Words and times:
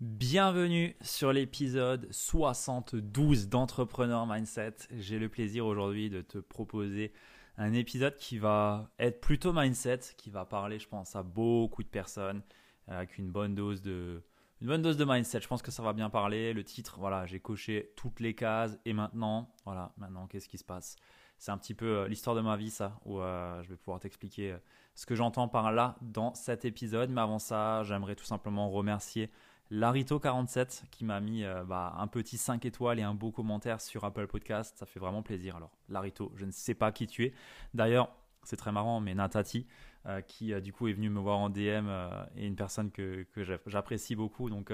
Bienvenue 0.00 0.94
sur 1.00 1.32
l'épisode 1.32 2.06
72 2.12 3.48
d'Entrepreneur 3.48 4.28
Mindset. 4.28 4.76
J'ai 4.96 5.18
le 5.18 5.28
plaisir 5.28 5.66
aujourd'hui 5.66 6.08
de 6.08 6.20
te 6.20 6.38
proposer 6.38 7.12
un 7.56 7.72
épisode 7.72 8.16
qui 8.16 8.38
va 8.38 8.92
être 9.00 9.20
plutôt 9.20 9.52
mindset, 9.52 9.98
qui 10.16 10.30
va 10.30 10.44
parler, 10.44 10.78
je 10.78 10.86
pense, 10.86 11.16
à 11.16 11.24
beaucoup 11.24 11.82
de 11.82 11.88
personnes 11.88 12.42
avec 12.86 13.18
une 13.18 13.28
bonne 13.32 13.56
dose 13.56 13.82
de, 13.82 14.22
une 14.60 14.68
bonne 14.68 14.82
dose 14.82 14.96
de 14.96 15.04
mindset. 15.04 15.40
Je 15.40 15.48
pense 15.48 15.62
que 15.62 15.72
ça 15.72 15.82
va 15.82 15.92
bien 15.92 16.10
parler. 16.10 16.52
Le 16.52 16.62
titre, 16.62 17.00
voilà, 17.00 17.26
j'ai 17.26 17.40
coché 17.40 17.92
toutes 17.96 18.20
les 18.20 18.36
cases 18.36 18.78
et 18.84 18.92
maintenant, 18.92 19.52
voilà, 19.64 19.92
maintenant, 19.96 20.28
qu'est-ce 20.28 20.48
qui 20.48 20.58
se 20.58 20.64
passe? 20.64 20.94
C'est 21.38 21.50
un 21.50 21.58
petit 21.58 21.74
peu 21.74 21.86
euh, 21.86 22.08
l'histoire 22.08 22.36
de 22.36 22.40
ma 22.40 22.56
vie, 22.56 22.70
ça, 22.70 23.00
où 23.04 23.20
euh, 23.20 23.60
je 23.64 23.68
vais 23.70 23.76
pouvoir 23.76 23.98
t'expliquer 23.98 24.52
euh, 24.52 24.58
ce 24.94 25.06
que 25.06 25.16
j'entends 25.16 25.48
par 25.48 25.72
là 25.72 25.96
dans 26.02 26.34
cet 26.34 26.64
épisode. 26.64 27.10
Mais 27.10 27.20
avant 27.20 27.40
ça, 27.40 27.82
j'aimerais 27.82 28.14
tout 28.14 28.24
simplement 28.24 28.70
remercier 28.70 29.30
Larito47 29.70 30.84
qui 30.90 31.04
m'a 31.04 31.20
mis 31.20 31.44
euh, 31.44 31.64
bah, 31.64 31.94
un 31.98 32.06
petit 32.06 32.38
5 32.38 32.64
étoiles 32.64 32.98
et 32.98 33.02
un 33.02 33.14
beau 33.14 33.30
commentaire 33.30 33.80
sur 33.80 34.04
Apple 34.04 34.26
Podcast. 34.26 34.76
Ça 34.78 34.86
fait 34.86 35.00
vraiment 35.00 35.22
plaisir. 35.22 35.56
Alors, 35.56 35.70
Larito, 35.88 36.32
je 36.36 36.44
ne 36.44 36.50
sais 36.50 36.74
pas 36.74 36.92
qui 36.92 37.06
tu 37.06 37.24
es. 37.24 37.34
D'ailleurs, 37.74 38.10
c'est 38.44 38.56
très 38.56 38.72
marrant, 38.72 39.00
mais 39.00 39.14
Natati, 39.14 39.66
euh, 40.06 40.20
qui 40.22 40.52
euh, 40.52 40.60
du 40.60 40.72
coup 40.72 40.88
est 40.88 40.92
venu 40.92 41.10
me 41.10 41.20
voir 41.20 41.38
en 41.38 41.50
DM, 41.50 41.88
et 42.36 42.46
une 42.46 42.56
personne 42.56 42.90
que, 42.90 43.24
que 43.32 43.42
j'apprécie 43.66 44.16
beaucoup. 44.16 44.48
Donc, 44.48 44.72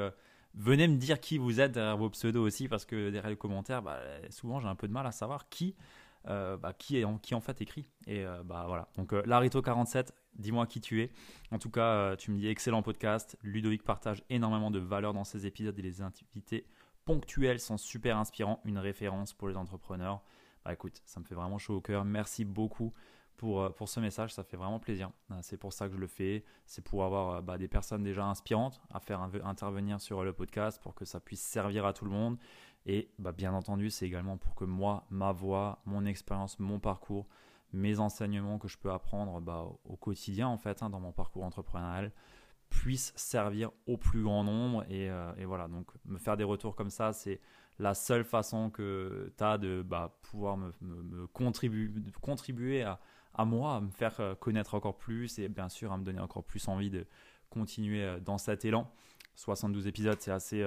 venez 0.54 0.86
me 0.86 0.96
dire 0.96 1.18
qui 1.18 1.38
vous 1.38 1.60
êtes 1.60 1.72
derrière 1.72 1.96
vos 1.96 2.10
pseudos 2.10 2.44
aussi, 2.44 2.68
parce 2.68 2.84
que 2.84 3.10
derrière 3.10 3.30
les 3.30 3.36
commentaires, 3.36 3.82
bah, 3.82 4.00
souvent 4.30 4.60
j'ai 4.60 4.68
un 4.68 4.76
peu 4.76 4.86
de 4.86 4.92
mal 4.92 5.06
à 5.06 5.12
savoir 5.12 5.48
qui, 5.48 5.74
bah, 6.26 6.72
qui, 6.76 7.04
en, 7.04 7.40
fait 7.40 7.60
écrit. 7.60 7.88
Et 8.06 8.24
bah 8.44 8.64
voilà. 8.66 8.88
Donc, 8.96 9.12
Larito47, 9.12 10.10
Dis-moi 10.36 10.66
qui 10.66 10.80
tu 10.80 11.02
es. 11.02 11.10
En 11.50 11.58
tout 11.58 11.70
cas, 11.70 11.94
euh, 11.94 12.16
tu 12.16 12.30
me 12.30 12.38
dis 12.38 12.48
excellent 12.48 12.82
podcast. 12.82 13.36
Ludovic 13.42 13.82
partage 13.84 14.22
énormément 14.30 14.70
de 14.70 14.80
valeur 14.80 15.14
dans 15.14 15.24
ses 15.24 15.46
épisodes 15.46 15.78
et 15.78 15.82
les 15.82 16.02
invités 16.02 16.66
ponctuels 17.04 17.60
sont 17.60 17.76
super 17.76 18.16
inspirants. 18.18 18.60
Une 18.64 18.78
référence 18.78 19.32
pour 19.32 19.48
les 19.48 19.56
entrepreneurs. 19.56 20.22
Bah 20.64 20.72
écoute, 20.72 21.02
ça 21.04 21.20
me 21.20 21.24
fait 21.24 21.34
vraiment 21.34 21.58
chaud 21.58 21.76
au 21.76 21.80
cœur. 21.80 22.04
Merci 22.04 22.44
beaucoup 22.44 22.92
pour, 23.36 23.62
euh, 23.62 23.68
pour 23.70 23.88
ce 23.88 24.00
message. 24.00 24.34
Ça 24.34 24.42
fait 24.42 24.56
vraiment 24.56 24.80
plaisir. 24.80 25.10
Euh, 25.30 25.38
c'est 25.42 25.56
pour 25.56 25.72
ça 25.72 25.86
que 25.86 25.94
je 25.94 25.98
le 25.98 26.08
fais. 26.08 26.44
C'est 26.66 26.82
pour 26.82 27.04
avoir 27.04 27.40
bah, 27.40 27.56
des 27.56 27.68
personnes 27.68 28.02
déjà 28.02 28.24
inspirantes 28.24 28.80
à 28.90 28.98
faire 28.98 29.20
intervenir 29.20 30.00
sur 30.00 30.24
le 30.24 30.32
podcast 30.32 30.82
pour 30.82 30.96
que 30.96 31.04
ça 31.04 31.20
puisse 31.20 31.42
servir 31.42 31.86
à 31.86 31.92
tout 31.92 32.04
le 32.04 32.10
monde. 32.10 32.38
Et 32.86 33.10
bah, 33.18 33.32
bien 33.32 33.54
entendu, 33.54 33.90
c'est 33.90 34.06
également 34.06 34.36
pour 34.36 34.54
que 34.54 34.64
moi, 34.64 35.06
ma 35.10 35.32
voix, 35.32 35.80
mon 35.86 36.04
expérience, 36.04 36.58
mon 36.58 36.78
parcours 36.78 37.26
mes 37.74 37.98
enseignements 37.98 38.58
que 38.58 38.68
je 38.68 38.78
peux 38.78 38.90
apprendre 38.90 39.40
bah, 39.40 39.66
au 39.84 39.96
quotidien 39.96 40.48
en 40.48 40.56
fait 40.56 40.82
hein, 40.82 40.90
dans 40.90 41.00
mon 41.00 41.12
parcours 41.12 41.44
entrepreneurial 41.44 42.12
puissent 42.70 43.12
servir 43.16 43.70
au 43.86 43.96
plus 43.96 44.22
grand 44.22 44.44
nombre. 44.44 44.84
Euh, 44.90 45.34
et, 45.36 45.44
voilà. 45.44 45.68
Donc 45.68 45.90
me 46.06 46.18
faire 46.18 46.36
des 46.36 46.44
retours 46.44 46.74
comme 46.74 46.90
ça 46.90 47.12
c'est 47.12 47.40
la 47.78 47.94
seule 47.94 48.24
façon 48.24 48.70
que 48.70 49.32
tu 49.36 49.44
as 49.44 49.58
de 49.58 49.82
bah, 49.82 50.16
pouvoir 50.22 50.56
me, 50.56 51.26
contribuer, 51.32 51.90
contribuer 52.22 52.82
à, 52.82 53.00
à, 53.34 53.44
moi 53.44 53.76
à 53.76 53.80
me 53.80 53.90
faire 53.90 54.18
euh, 54.20 54.34
connaître 54.34 54.74
encore 54.74 54.96
plus 54.96 55.38
et 55.38 55.48
bien 55.48 55.68
sûr 55.68 55.92
à 55.92 55.98
me 55.98 56.04
donner 56.04 56.20
encore 56.20 56.44
plus 56.44 56.66
envie 56.68 56.90
de 56.90 57.06
continuer 57.50 58.02
euh, 58.02 58.20
dans 58.20 58.38
cet 58.38 58.64
élan. 58.64 58.90
72 59.36 59.88
épisodes 59.88 60.18
c'est 60.20 60.30
assez 60.30 60.64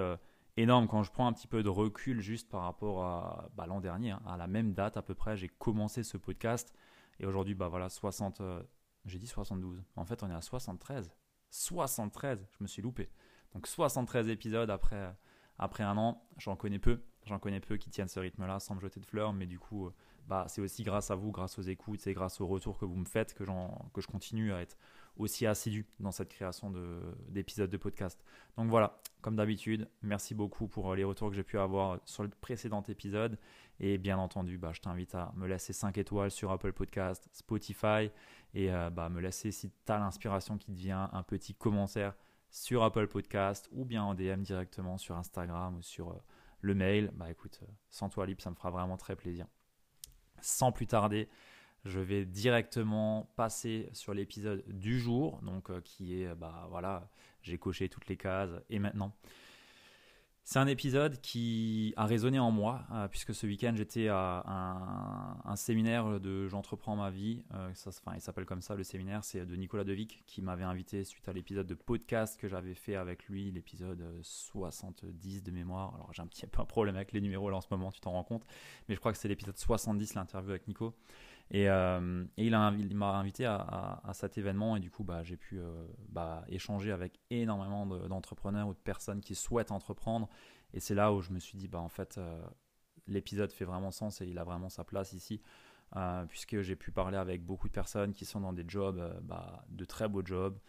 énorme 0.58 0.88
quand 0.88 1.04
je 1.04 1.12
prends 1.12 1.28
un 1.28 1.34
petit 1.34 1.48
peu 1.48 1.64
de 1.64 1.70
recul 1.70 2.20
juste 2.20 2.50
par 2.50 2.64
rapport 2.64 3.04
à 3.04 3.50
bah, 3.56 3.66
l'an 3.66 3.80
dernier 3.80 4.12
hein, 4.12 4.22
à 4.28 4.38
la 4.38 4.48
même 4.48 4.74
date 4.74 4.98
à 4.98 5.02
peu 5.02 5.14
près 5.14 5.38
j'ai 5.38 5.48
commencé 5.48 6.04
ce 6.04 6.18
podcast 6.18 6.74
et 7.20 7.26
aujourd'hui, 7.26 7.56
bah 7.56 7.68
voilà, 7.68 7.90
60. 7.90 8.42
Euh, 8.42 8.64
j'ai 9.06 9.20
dit 9.20 9.28
72. 9.28 9.84
En 9.96 10.06
fait, 10.06 10.24
on 10.24 10.30
est 10.30 10.34
à 10.34 10.42
73. 10.42 11.12
73, 11.50 12.48
je 12.52 12.64
me 12.64 12.68
suis 12.68 12.82
loupé. 12.82 13.10
Donc 13.54 13.68
73 13.68 14.30
épisodes 14.30 14.70
après, 14.70 15.16
après 15.58 15.84
un 15.84 15.98
an, 15.98 16.28
j'en 16.38 16.56
connais 16.56 16.80
peu. 16.80 17.04
J'en 17.26 17.40
connais 17.40 17.60
peu 17.60 17.78
qui 17.78 17.90
tiennent 17.90 18.08
ce 18.08 18.20
rythme-là 18.20 18.60
sans 18.60 18.76
me 18.76 18.82
jeter 18.82 19.00
de 19.00 19.06
fleurs, 19.06 19.34
mais 19.34 19.46
du 19.46 19.60
coup, 19.60 19.88
euh, 19.88 19.96
bah, 20.28 20.46
c'est 20.48 20.62
aussi 20.62 20.84
grâce 20.84 21.10
à 21.12 21.16
vous, 21.16 21.32
grâce 21.32 21.58
aux 21.58 21.64
écoutes, 21.64 22.02
c'est 22.02 22.14
grâce 22.14 22.42
aux 22.42 22.48
retours 22.48 22.78
que 22.78 22.86
vous 22.86 22.96
me 22.96 23.06
faites 23.06 23.34
que, 23.34 23.46
je 23.46 24.08
continue 24.08 24.52
à 24.54 24.62
être 24.62 24.78
aussi 25.16 25.48
assidu 25.48 25.86
dans 26.00 26.12
cette 26.12 26.30
création 26.30 26.72
d'épisodes 27.30 27.70
de, 27.70 27.78
podcast. 27.78 28.24
Donc 28.58 28.70
voilà, 28.70 29.02
comme 29.22 29.36
d'habitude, 29.36 29.90
merci 30.02 30.36
beaucoup 30.36 30.68
pour 30.68 30.94
les 30.96 31.04
retours 31.04 31.30
que 31.30 31.36
j'ai 31.36 31.44
pu 31.44 31.58
avoir 31.58 32.00
sur 32.06 32.24
le 32.24 32.30
précédent 32.30 32.84
épisode. 32.88 33.40
Et 33.80 33.98
bien 33.98 34.18
entendu, 34.18 34.58
bah, 34.58 34.72
je 34.74 34.82
t'invite 34.82 35.16
à 35.16 35.32
me 35.36 35.48
laisser 35.48 35.74
5 35.74 35.98
étoiles 35.98 36.32
sur 36.32 36.52
Apple 36.52 36.74
Podcast, 36.74 37.28
Spotify, 37.32 38.12
et 38.54 38.72
euh, 38.72 38.90
bah, 38.90 39.10
me 39.10 39.22
laisser, 39.22 39.52
si 39.52 39.70
tu 39.70 39.92
as 39.92 39.98
l'inspiration 39.98 40.58
qui 40.58 40.72
te 40.72 40.78
vient, 40.78 41.10
un 41.14 41.24
petit 41.24 41.54
commentaire 41.54 42.16
sur 42.50 42.84
Apple 42.84 43.08
Podcast 43.08 43.70
ou 43.72 43.86
bien 43.86 44.04
en 44.04 44.16
DM 44.16 44.42
directement 44.42 44.98
sur 44.98 45.16
Instagram 45.16 45.78
ou 45.78 45.82
sur 45.82 46.12
euh, 46.12 46.18
le 46.62 46.76
mail. 46.76 47.12
Bah 47.14 47.30
écoute, 47.30 47.60
euh, 47.64 47.72
sans 47.90 48.10
toi 48.10 48.26
libre, 48.26 48.42
ça 48.42 48.50
me 48.50 48.56
fera 48.56 48.72
vraiment 48.72 48.98
très 48.98 49.16
plaisir. 49.16 49.48
Sans 50.42 50.72
plus 50.72 50.88
tarder, 50.88 51.30
je 51.86 52.00
vais 52.00 52.26
directement 52.26 53.32
passer 53.36 53.90
sur 53.94 54.14
l'épisode 54.14 54.64
du 54.68 55.00
jour, 55.00 55.40
donc 55.42 55.82
qui 55.84 56.22
est, 56.22 56.36
bah 56.36 56.68
voilà, 56.70 57.10
j'ai 57.42 57.58
coché 57.58 57.90
toutes 57.90 58.08
les 58.08 58.18
cases 58.18 58.52
et 58.70 58.80
maintenant. 58.80 59.14
C'est 60.50 60.60
un 60.60 60.68
épisode 60.68 61.20
qui 61.20 61.94
a 61.98 62.06
résonné 62.06 62.40
en 62.40 62.52
moi, 62.52 62.86
euh, 62.94 63.10
puisque 63.10 63.36
ce 63.36 63.46
week-end 63.46 63.74
j'étais 63.76 64.08
à 64.08 65.36
un, 65.44 65.56
séminaire 65.58 66.22
de 66.22 66.48
J'entreprends 66.48 66.96
ma 66.96 67.10
vie. 67.10 67.44
Euh, 67.54 67.74
enfin, 67.86 68.14
il 68.16 68.22
s'appelle 68.22 68.46
comme 68.46 68.62
ça 68.62 68.74
le 68.74 68.86
séminaire, 68.86 69.26
c'est 69.26 69.46
de 69.46 69.56
Nicolas 69.58 69.84
Devic 69.84 70.24
qui 70.26 70.42
m'avait 70.42 70.64
invité 70.64 71.04
suite 71.04 71.28
à 71.28 71.34
l'épisode 71.34 71.68
de 71.68 71.74
podcast 71.74 72.40
que 72.40 72.48
j'avais 72.48 72.76
fait 72.76 72.96
avec 72.96 73.26
lui, 73.26 73.52
l'épisode 73.52 74.02
70 74.22 75.44
de 75.44 75.52
mémoire. 75.52 75.94
Alors 75.96 76.14
j'ai 76.14 76.22
un 76.22 76.28
petit 76.28 76.48
peu 76.48 76.62
un 76.62 76.66
problème 76.66 76.96
avec 76.96 77.12
les 77.12 77.20
numéros 77.20 77.50
là 77.50 77.58
en 77.58 77.62
ce 77.62 77.68
moment, 77.70 77.92
tu 77.92 78.00
t'en 78.00 78.12
rends 78.12 78.24
compte, 78.24 78.46
mais 78.88 78.96
je 78.96 79.02
crois 79.02 79.12
que 79.12 79.18
c'est 79.18 79.28
l'épisode 79.28 79.58
70, 79.58 80.14
l'interview 80.14 80.52
avec 80.52 80.66
Nico. 80.66 80.96
Et, 81.52 81.70
euh, 81.70 82.26
il, 82.36 82.52
m'a 82.52 83.18
invité 83.18 83.46
à, 83.46 84.12
cet 84.14 84.38
événement 84.38 84.76
et 84.76 84.80
du 84.80 84.92
coup, 84.92 85.04
bah, 85.04 85.24
j'ai 85.24 85.38
pu 85.38 85.60
euh, 85.60 85.86
bah, 86.10 86.44
échanger 86.50 86.92
avec 86.92 87.20
énormément 87.30 87.86
d'entrepreneurs 87.86 88.68
ou 88.68 88.74
de 88.74 88.80
personnes 88.80 89.22
qui 89.22 89.36
souhaitent 89.36 89.72
entreprendre. 89.72 90.30
Et 90.74 90.80
c'est 90.80 90.96
là 90.96 91.14
où 91.14 91.22
je 91.22 91.32
me 91.32 91.40
suis 91.40 91.58
dit, 91.58 91.68
bah, 91.68 91.80
en 91.80 91.90
fait, 91.90 92.18
euh, 92.18 92.46
l'épisode 93.08 93.52
fait 93.52 93.66
vraiment 93.66 93.92
sens 93.92 94.22
et 94.22 94.26
il 94.26 94.38
a 94.38 94.44
vraiment 94.44 94.70
sa 94.70 94.84
place 94.84 95.14
ici. 95.14 95.42
puisque 96.28 96.62
j'ai 96.62 96.76
pu 96.76 96.92
parler 96.92 97.18
avec 97.18 97.46
beaucoup 97.46 97.68
de 97.70 97.74
personnes 97.74 98.14
qui 98.14 98.26
sont 98.26 98.42
dans 98.42 98.54
des 98.54 98.66
jobs, 98.68 99.02
bah, 99.24 99.66
de 99.70 99.86
très 99.86 100.10
beaux 100.10 100.26
jobs, 100.26 100.60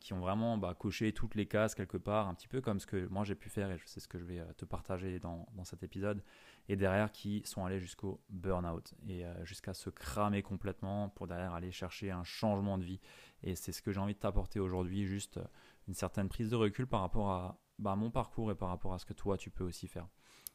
qui 0.00 0.12
ont 0.12 0.20
vraiment 0.20 0.58
bah, 0.58 0.74
coché 0.78 1.12
toutes 1.12 1.34
les 1.34 1.46
cases 1.46 1.74
quelque 1.74 1.96
part, 1.96 2.28
un 2.28 2.34
petit 2.34 2.46
peu 2.46 2.60
comme 2.60 2.78
ce 2.78 2.86
que 2.86 3.06
moi 3.08 3.24
j'ai 3.24 3.34
pu 3.34 3.48
faire 3.48 3.70
et 3.70 3.78
sais 3.86 4.00
ce 4.00 4.06
que 4.06 4.18
je 4.18 4.24
vais 4.24 4.40
te 4.56 4.64
partager 4.64 5.18
dans, 5.18 5.48
dans 5.54 5.64
cet 5.64 5.82
épisode 5.82 6.22
et 6.68 6.76
derrière 6.76 7.10
qui 7.10 7.42
sont 7.44 7.64
allés 7.64 7.80
jusqu'au 7.80 8.20
burn-out 8.30 8.94
et 9.08 9.24
euh, 9.24 9.44
jusqu'à 9.44 9.74
se 9.74 9.90
cramer 9.90 10.42
complètement 10.42 11.08
pour 11.08 11.26
derrière 11.26 11.54
aller 11.54 11.72
chercher 11.72 12.10
un 12.10 12.24
changement 12.24 12.78
de 12.78 12.84
vie. 12.84 13.00
Et 13.42 13.56
c'est 13.56 13.72
ce 13.72 13.82
que 13.82 13.92
j'ai 13.92 14.00
envie 14.00 14.14
de 14.14 14.18
t'apporter 14.18 14.60
aujourd'hui, 14.60 15.04
juste 15.04 15.38
euh, 15.38 15.44
une 15.88 15.94
certaine 15.94 16.28
prise 16.28 16.50
de 16.50 16.56
recul 16.56 16.86
par 16.86 17.00
rapport 17.00 17.30
à 17.30 17.58
bah, 17.78 17.96
mon 17.96 18.10
parcours 18.10 18.50
et 18.50 18.54
par 18.54 18.68
rapport 18.68 18.94
à 18.94 18.98
ce 18.98 19.06
que 19.06 19.12
toi 19.12 19.36
tu 19.36 19.50
peux 19.50 19.64
aussi 19.64 19.88
faire. 19.88 20.06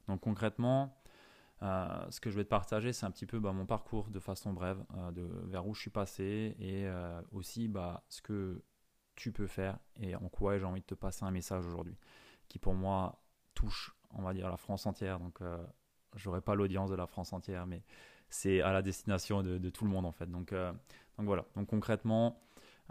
Donc 0.07 0.21
concrètement, 0.21 0.97
euh, 1.61 2.09
ce 2.09 2.21
que 2.21 2.29
je 2.29 2.37
vais 2.37 2.45
te 2.45 2.49
partager, 2.49 2.93
c'est 2.93 3.05
un 3.05 3.11
petit 3.11 3.25
peu 3.25 3.39
bah, 3.39 3.51
mon 3.51 3.65
parcours 3.65 4.09
de 4.09 4.19
façon 4.19 4.53
brève, 4.53 4.83
de 5.11 5.27
vers 5.45 5.67
où 5.67 5.73
je 5.73 5.81
suis 5.81 5.89
passé 5.89 6.55
et 6.59 6.87
aussi 7.31 7.67
bah, 7.67 8.05
ce 8.07 8.21
que 8.21 8.63
tu 9.17 9.33
peux 9.33 9.47
faire 9.47 9.77
et 9.99 10.15
en 10.15 10.29
quoi 10.29 10.57
j'ai 10.57 10.65
envie 10.65 10.79
de 10.79 10.85
te 10.85 10.95
passer 10.95 11.25
un 11.25 11.31
message 11.31 11.65
aujourd'hui 11.65 11.97
qui 12.47 12.59
pour 12.59 12.73
moi 12.73 13.21
touche, 13.53 13.93
on 14.11 14.21
va 14.21 14.33
dire, 14.33 14.49
la 14.49 14.55
France 14.55 14.85
entière. 14.85 15.19
Donc 15.19 15.41
j'aurais 16.15 16.41
pas 16.41 16.55
l'audience 16.55 16.89
de 16.89 16.95
la 16.95 17.07
France 17.07 17.33
entière, 17.33 17.65
mais 17.67 17.83
c'est 18.29 18.61
à 18.61 18.73
la 18.73 18.81
destination 18.81 19.43
de, 19.43 19.69
tout 19.69 19.85
le 19.85 19.91
monde 19.91 20.05
en 20.05 20.11
fait. 20.11 20.29
Donc, 20.29 20.53
euh, 20.53 20.71
donc 21.17 21.25
voilà. 21.25 21.45
Donc 21.55 21.67
concrètement, 21.67 22.41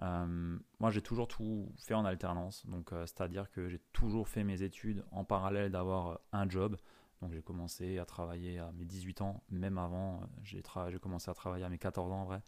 euh, 0.03 0.59
moi 0.79 0.91
j'ai 0.91 1.03
toujours 1.03 1.29
tout 1.29 1.73
fait 1.79 1.95
en 1.95 2.05
alternance. 2.05 2.67
Donc 2.67 2.93
euh, 2.93 3.07
c'est-à-dire 3.07 3.51
que 3.51 3.69
j'ai 3.69 3.81
toujours 3.93 4.29
fait 4.29 4.45
mes 4.45 4.63
études 4.63 5.05
en 5.11 5.25
parallèle 5.25 5.71
d'avoir 5.71 6.21
un 6.33 6.49
job. 6.49 6.77
Donc 7.23 7.33
j'ai 7.33 7.43
commencé 7.43 7.99
à 7.99 8.05
travailler 8.05 8.59
à 8.59 8.73
mes 8.73 8.85
18 8.85 9.23
ans, 9.23 9.43
même 9.51 9.79
avant, 9.79 10.21
j'ai 10.43 10.63
commencé 11.01 11.31
à 11.31 11.35
travailler 11.35 11.65
à 11.65 11.69
mes 11.69 11.79
14 11.79 12.13
ans 12.13 12.23
en 12.23 12.25
vrai. 12.25 12.43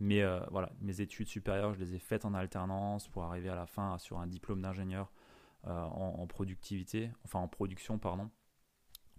Mais 0.00 0.22
voilà, 0.50 0.72
mes 0.80 1.00
études 1.00 1.28
supérieures, 1.28 1.74
je 1.74 1.78
les 1.78 1.94
ai 1.94 1.98
faites 1.98 2.24
en 2.24 2.34
alternance 2.34 3.08
pour 3.08 3.24
arriver 3.24 3.48
à 3.48 3.54
la 3.54 3.66
fin 3.66 3.96
sur 3.98 4.18
un 4.18 4.26
diplôme 4.26 4.62
d'ingénieur 4.62 5.12
en, 5.64 6.26
productivité, 6.26 7.10
enfin 7.24 7.38
en 7.38 7.48
production, 7.48 7.98
pardon, 7.98 8.30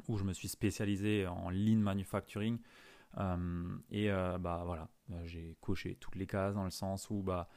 où 0.08 0.18
je 0.18 0.24
me 0.24 0.34
suis 0.34 0.50
spécialisé 0.50 1.28
en 1.28 1.50
lean 1.50 1.78
manufacturing. 1.78 2.60
et 3.92 4.10
bah 4.10 4.64
voilà, 4.66 4.90
j'ai 5.24 5.56
coché 5.62 5.96
toutes 5.96 6.16
les 6.16 6.28
cases 6.28 6.56
dans 6.56 6.66
le 6.66 6.72
sens 6.72 7.10
où 7.10 7.24
bah 7.24 7.48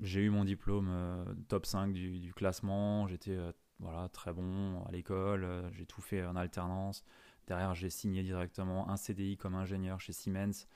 j'ai 0.00 0.20
eu 0.22 0.30
mon 0.30 0.44
diplôme 0.44 0.90
top 1.48 1.66
5 1.66 1.92
du, 1.92 2.32
classement, 2.34 3.06
j'étais 3.06 3.38
voilà, 3.78 4.08
très 4.08 4.32
bon 4.32 4.82
à 4.84 4.92
l'école, 4.92 5.46
j'ai 5.72 5.86
tout 5.86 6.00
fait 6.00 6.24
en 6.24 6.36
alternance. 6.36 7.04
Derrière, 7.46 7.74
j'ai 7.74 7.90
signé 7.90 8.22
directement 8.22 8.88
un 8.90 8.96
CDI 8.96 9.36
comme 9.36 9.54
ingénieur 9.54 10.00
chez 10.00 10.12
Siemens. 10.12 10.66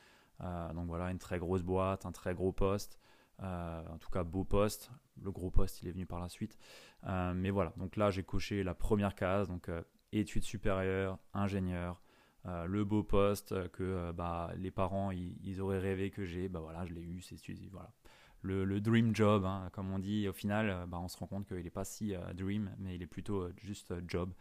Euh, 0.41 0.73
donc 0.73 0.87
voilà, 0.87 1.11
une 1.11 1.19
très 1.19 1.39
grosse 1.39 1.63
boîte, 1.63 2.07
un 2.07 2.13
très 2.13 2.35
gros 2.35 2.53
poste. 2.53 2.99
Euh, 3.43 3.83
en 3.89 3.99
tout 3.99 4.11
cas, 4.11 4.23
beau 4.23 4.45
poste. 4.45 4.91
Le 5.23 5.31
gros 5.33 5.51
poste, 5.51 5.83
il 5.83 5.89
est 5.89 5.93
venu 5.93 6.07
par 6.07 6.21
la 6.21 6.29
suite. 6.29 6.59
Euh, 7.07 7.33
mais 7.35 7.51
voilà, 7.51 7.73
donc 7.77 7.97
là, 7.97 8.11
j'ai 8.11 8.23
coché 8.23 8.63
la 8.63 8.75
première 8.75 9.15
case. 9.15 9.49
Donc 9.49 9.69
études 10.13 10.45
supérieures, 10.45 11.19
ingénieur. 11.35 12.01
le 12.45 12.85
beau 12.85 13.03
poste 13.03 13.69
que 13.71 14.13
bah, 14.13 14.53
les 14.57 14.71
parents 14.71 15.11
ils, 15.11 15.61
auraient 15.61 15.79
rêvé 15.79 16.11
que 16.11 16.25
j'ai, 16.25 16.49
bah 16.49 16.61
voilà, 16.61 16.87
je 16.87 16.95
l'ai 16.95 17.03
eu, 17.03 17.21
c'est 17.21 17.37
voilà. 17.71 17.93
Le, 18.43 18.81
dream 18.81 19.15
job, 19.15 19.45
hein, 19.45 19.69
comme 19.73 19.93
on 19.93 19.99
dit, 19.99 20.29
au 20.29 20.33
final, 20.33 20.87
bah, 20.89 20.99
on 21.01 21.09
se 21.09 21.17
rend 21.19 21.27
compte 21.27 21.47
qu'il 21.47 21.63
n'est 21.63 21.71
pas 21.71 21.85
si 21.85 22.15
dream, 22.35 22.75
mais 22.79 22.95
il 22.95 23.03
est 23.03 23.07
plutôt 23.07 23.49
juste 23.59 23.93
job. 24.09 24.33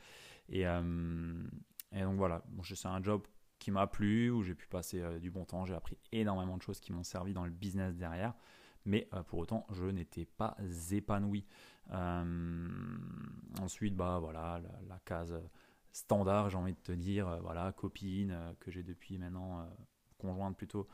Et, 0.48 0.64
donc 0.64 2.18
voilà, 2.18 2.44
bon, 2.48 2.64
c'est 2.64 2.88
un 2.88 3.04
job 3.04 3.24
qui 3.60 3.72
m'a 3.72 3.86
plu, 3.88 4.32
où 4.32 4.42
j'ai 4.42 4.56
pu 4.56 4.68
passer 4.68 5.02
euh, 5.02 5.20
du 5.20 5.30
bon 5.30 5.46
temps, 5.46 5.66
j'ai 5.66 5.76
appris 5.76 5.98
énormément 6.12 6.58
de 6.58 6.62
choses 6.62 6.80
qui 6.80 6.94
m'ont 6.94 7.04
servi 7.04 7.34
dans 7.34 7.44
le 7.44 7.52
business 7.52 7.96
derrière, 7.98 8.34
mais 8.86 9.08
euh, 9.14 9.22
pour 9.22 9.40
autant 9.40 9.68
je 9.70 9.86
n'étais 9.86 10.26
pas 10.26 10.58
épanoui. 10.92 11.46
Euh, 11.92 12.68
ensuite, 13.60 13.96
bah 13.96 14.20
voilà, 14.20 14.62
la, 14.88 15.00
case 15.06 15.36
standard, 15.92 16.50
j'ai 16.50 16.58
envie 16.58 16.74
de 16.74 16.80
te 16.80 16.92
dire, 16.92 17.40
voilà, 17.42 17.72
copine 17.74 18.36
que 18.60 18.72
j'ai 18.72 18.84
depuis 18.84 19.18
maintenant, 19.18 19.68
conjointe 20.18 20.56
plutôt, 20.56 20.88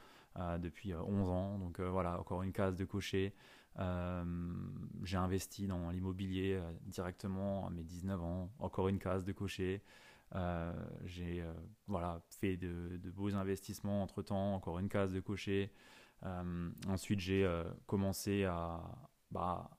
depuis 0.60 0.94
11 0.94 1.30
ans, 1.30 1.60
donc 1.60 1.80
voilà, 1.80 2.20
encore 2.20 2.44
une 2.44 2.52
case 2.52 2.76
de 2.76 2.86
cocher. 2.86 3.34
j'ai 3.78 5.18
investi 5.18 5.68
dans 5.68 5.90
l'immobilier 5.90 6.62
directement 6.86 7.68
à 7.68 7.70
mes 7.70 7.84
19 7.84 8.24
ans, 8.24 8.52
encore 8.60 8.88
une 8.90 9.00
case 9.00 9.24
de 9.24 9.32
cocher. 9.32 9.82
Euh, 10.34 10.74
j'ai 11.06 11.42
euh, 11.42 11.54
voilà, 11.88 12.22
fait 12.30 12.58
de, 12.58 13.00
beaux 13.12 13.36
investissements 13.36 14.04
entre 14.04 14.22
temps, 14.22 14.56
encore 14.56 14.80
une 14.80 14.90
case 14.90 15.12
de 15.12 15.20
cocher. 15.20 15.72
Euh, 16.24 16.70
ensuite, 16.88 17.20
j'ai 17.20 17.48
commencé 17.86 18.46
bah, 19.32 19.70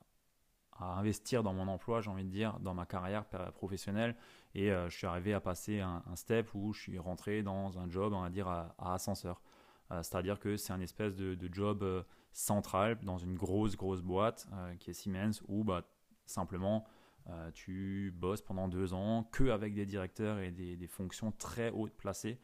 à 0.73 0.99
investir 0.99 1.43
dans 1.43 1.53
mon 1.53 1.69
emploi, 1.69 2.01
j'ai 2.01 2.11
envie 2.11 2.25
de 2.25 2.31
dire, 2.31 2.59
dans 2.61 2.75
ma 2.75 2.87
carrière 2.87 3.25
professionnelle. 3.55 4.15
Et 4.55 4.69
je 4.71 4.97
suis 4.97 5.07
arrivé 5.07 5.35
à 5.35 5.41
passer 5.41 5.81
un, 5.81 6.03
step 6.15 6.49
où 6.55 6.73
je 6.73 6.81
suis 6.81 6.99
rentré 6.99 7.43
dans 7.43 7.79
un 7.79 7.91
job, 7.91 8.13
on 8.15 8.23
va 8.23 8.31
dire, 8.31 8.49
à, 8.49 8.75
ascenseur. 8.79 9.43
C'est-à-dire 9.91 10.41
que 10.41 10.57
c'est 10.57 10.73
un 10.73 10.81
espèce 10.81 11.15
de, 11.15 11.39
job 11.53 11.85
central 12.33 12.99
dans 13.03 13.19
une 13.19 13.37
grosse, 13.37 13.77
grosse 13.77 14.03
boîte 14.03 14.49
qui 14.81 14.91
est 14.91 14.95
Siemens 14.95 15.41
où 15.49 15.63
bah, 15.65 15.85
simplement 16.27 16.85
euh, 17.29 17.51
tu 17.53 18.13
bosses 18.17 18.43
pendant 18.43 18.69
deux 18.69 18.95
ans 18.95 19.25
que 19.33 19.51
avec 19.51 19.75
des 19.75 19.85
directeurs 19.85 20.39
et 20.39 20.53
des, 20.53 20.87
fonctions 20.87 21.33
très 21.33 21.71
hautes 21.71 21.97
placées 21.97 22.39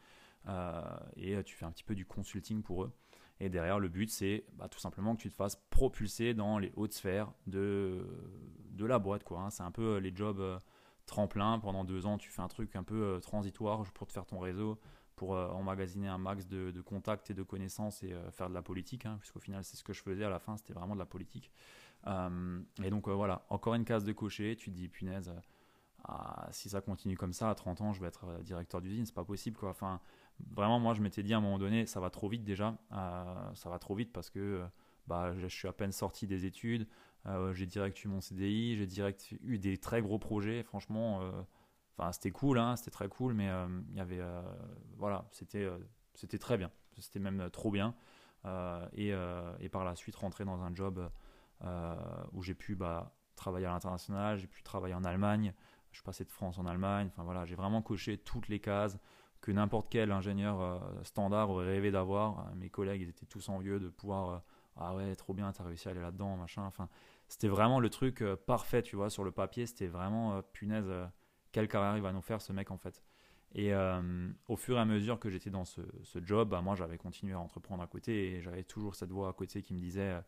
euh, 0.47 0.81
et 1.15 1.41
tu 1.43 1.55
fais 1.55 1.65
un 1.65 1.71
petit 1.71 1.85
peu 1.85 1.95
du 1.95 2.05
consulting 2.05 2.61
pour 2.63 2.83
eux. 2.83 2.91
Et 3.39 3.49
derrière, 3.49 3.79
le 3.79 3.87
but, 3.87 4.09
c'est 4.09 4.45
bah, 4.53 4.67
tout 4.67 4.79
simplement 4.79 5.15
que 5.15 5.21
tu 5.21 5.29
te 5.29 5.35
fasses 5.35 5.55
propulser 5.69 6.33
dans 6.33 6.59
les 6.59 6.71
hautes 6.75 6.93
sphères 6.93 7.31
de, 7.47 8.05
de 8.71 8.85
la 8.85 8.99
boîte. 8.99 9.23
Hein. 9.31 9.49
C'est 9.49 9.63
un 9.63 9.71
peu 9.71 9.95
euh, 9.95 9.99
les 9.99 10.13
jobs 10.13 10.41
tremplin. 11.05 11.59
Pendant 11.59 11.85
deux 11.85 12.05
ans, 12.05 12.17
tu 12.17 12.29
fais 12.29 12.41
un 12.41 12.47
truc 12.49 12.75
un 12.75 12.83
peu 12.83 13.19
transitoire 13.21 13.83
pour 13.93 14.07
te 14.07 14.13
faire 14.13 14.25
ton 14.25 14.39
réseau, 14.39 14.79
pour 15.15 15.31
emmagasiner 15.31 16.07
un 16.07 16.17
max 16.17 16.47
de, 16.47 16.81
contacts 16.81 17.29
et 17.29 17.33
de 17.33 17.43
connaissances 17.43 18.03
et 18.03 18.15
faire 18.31 18.49
de 18.49 18.53
la 18.53 18.61
politique. 18.61 19.05
Hein, 19.05 19.17
puisqu'au 19.19 19.39
final, 19.39 19.63
c'est 19.63 19.77
ce 19.77 19.83
que 19.83 19.93
je 19.93 20.01
faisais 20.01 20.23
à 20.23 20.29
la 20.29 20.39
fin, 20.39 20.57
c'était 20.57 20.73
vraiment 20.73 20.95
de 20.95 20.99
la 20.99 21.05
politique. 21.05 21.51
Euh, 22.07 22.59
et 22.83 22.89
donc 22.89 23.07
euh, 23.07 23.13
voilà, 23.13 23.45
encore 23.49 23.75
une 23.75 23.85
case 23.85 24.03
de 24.03 24.11
cocher, 24.11 24.55
tu 24.57 24.71
te 24.71 24.75
dis 24.75 24.89
punaise, 24.89 25.29
euh, 25.29 25.39
ah, 26.05 26.47
si 26.51 26.69
ça 26.69 26.81
continue 26.81 27.15
comme 27.15 27.33
ça, 27.33 27.49
à 27.49 27.55
30 27.55 27.81
ans, 27.81 27.93
je 27.93 28.01
vais 28.01 28.07
être 28.07 28.41
directeur 28.41 28.81
d'usine, 28.81 29.05
c'est 29.05 29.15
pas 29.15 29.23
possible 29.23 29.57
quoi. 29.57 29.69
Enfin, 29.69 30.01
vraiment, 30.51 30.79
moi 30.79 30.93
je 30.93 31.01
m'étais 31.01 31.23
dit 31.23 31.33
à 31.33 31.37
un 31.37 31.41
moment 31.41 31.59
donné, 31.59 31.85
ça 31.85 31.99
va 31.99 32.09
trop 32.09 32.27
vite 32.27 32.43
déjà, 32.43 32.77
ça 32.91 33.69
va 33.69 33.79
trop 33.79 33.95
vite 33.95 34.11
parce 34.11 34.29
que 34.29 34.65
bah, 35.07 35.33
je 35.37 35.47
suis 35.47 35.67
à 35.67 35.73
peine 35.73 35.93
sorti 35.93 36.27
des 36.27 36.45
études, 36.45 36.87
j'ai 37.53 37.65
direct 37.65 38.03
eu 38.03 38.09
mon 38.09 38.19
CDI, 38.19 38.75
j'ai 38.75 38.85
direct 38.85 39.33
eu 39.43 39.57
des 39.57 39.77
très 39.77 40.01
gros 40.01 40.19
projets, 40.19 40.63
franchement, 40.63 41.21
enfin 41.97 42.11
c'était 42.11 42.31
cool, 42.31 42.59
hein, 42.59 42.75
c'était 42.75 42.91
très 42.91 43.07
cool, 43.07 43.33
mais 43.33 43.49
il 43.91 43.97
y 43.97 43.99
avait, 43.99 44.21
voilà, 44.97 45.25
c'était 45.31 45.69
c'était 46.15 46.37
très 46.37 46.57
bien, 46.57 46.71
c'était 46.99 47.19
même 47.19 47.49
trop 47.51 47.71
bien. 47.71 47.95
Et, 48.93 49.13
par 49.71 49.83
la 49.83 49.95
suite 49.95 50.15
rentrer 50.15 50.45
dans 50.45 50.61
un 50.61 50.73
job 50.73 51.09
euh, 51.63 51.95
où 52.33 52.41
j'ai 52.43 52.55
pu 52.55 52.75
bah, 52.75 53.13
travailler 53.35 53.65
à 53.65 53.69
l'international, 53.69 54.37
j'ai 54.37 54.47
pu 54.47 54.63
travailler 54.63 54.95
en 54.95 55.05
Allemagne, 55.05 55.53
je 55.91 55.97
suis 55.97 56.03
passé 56.03 56.25
de 56.25 56.31
France 56.31 56.57
en 56.57 56.65
Allemagne, 56.65 57.07
enfin 57.07 57.23
voilà, 57.23 57.45
j'ai 57.45 57.55
vraiment 57.55 57.81
coché 57.81 58.17
toutes 58.17 58.49
les 58.49 58.59
cases 58.59 58.97
que 59.39 59.51
n'importe 59.51 59.87
quel 59.89 60.11
ingénieur 60.11 60.59
euh, 60.61 60.79
standard 61.03 61.49
aurait 61.49 61.65
rêvé 61.65 61.91
d'avoir. 61.91 62.39
Euh, 62.39 62.55
mes 62.55 62.69
collègues 62.69 63.01
ils 63.01 63.09
étaient 63.09 63.25
tous 63.25 63.47
envieux 63.49 63.79
de 63.79 63.89
pouvoir 63.89 64.43
ah 64.75 64.95
ouais 64.95 65.15
trop 65.15 65.33
bien 65.33 65.51
t'as 65.51 65.63
réussi 65.63 65.87
à 65.87 65.91
aller 65.91 66.01
là-dedans 66.01 66.35
machin. 66.35 66.63
Enfin 66.63 66.89
c'était 67.29 67.47
vraiment 67.47 67.79
le 67.79 67.89
truc 67.89 68.23
parfait 68.45 68.81
tu 68.81 68.95
vois 68.95 69.09
sur 69.09 69.23
le 69.23 69.31
papier 69.31 69.65
c'était 69.65 69.87
vraiment 69.87 70.41
punaise 70.51 70.91
quelle 71.53 71.69
carrière 71.69 71.95
il 71.95 72.03
va 72.03 72.11
nous 72.11 72.21
faire 72.21 72.41
ce 72.41 72.51
mec 72.51 72.71
en 72.71 72.77
fait. 72.77 73.01
Et 73.55 73.71
au 74.47 74.55
fur 74.55 74.77
et 74.77 74.79
à 74.79 74.85
mesure 74.85 75.19
que 75.19 75.29
j'étais 75.29 75.51
dans 75.51 75.63
ce, 75.63 75.81
job, 76.23 76.49
bah, 76.49 76.61
moi 76.61 76.75
j'avais 76.75 76.97
continué 76.97 77.33
à 77.33 77.39
entreprendre 77.39 77.83
à 77.83 77.87
côté 77.87 78.33
et 78.33 78.41
j'avais 78.41 78.63
toujours 78.63 78.95
cette 78.95 79.11
voix 79.11 79.29
à 79.29 79.33
côté 79.33 79.61
qui 79.61 79.75
me 79.75 79.79
disait 79.79 80.19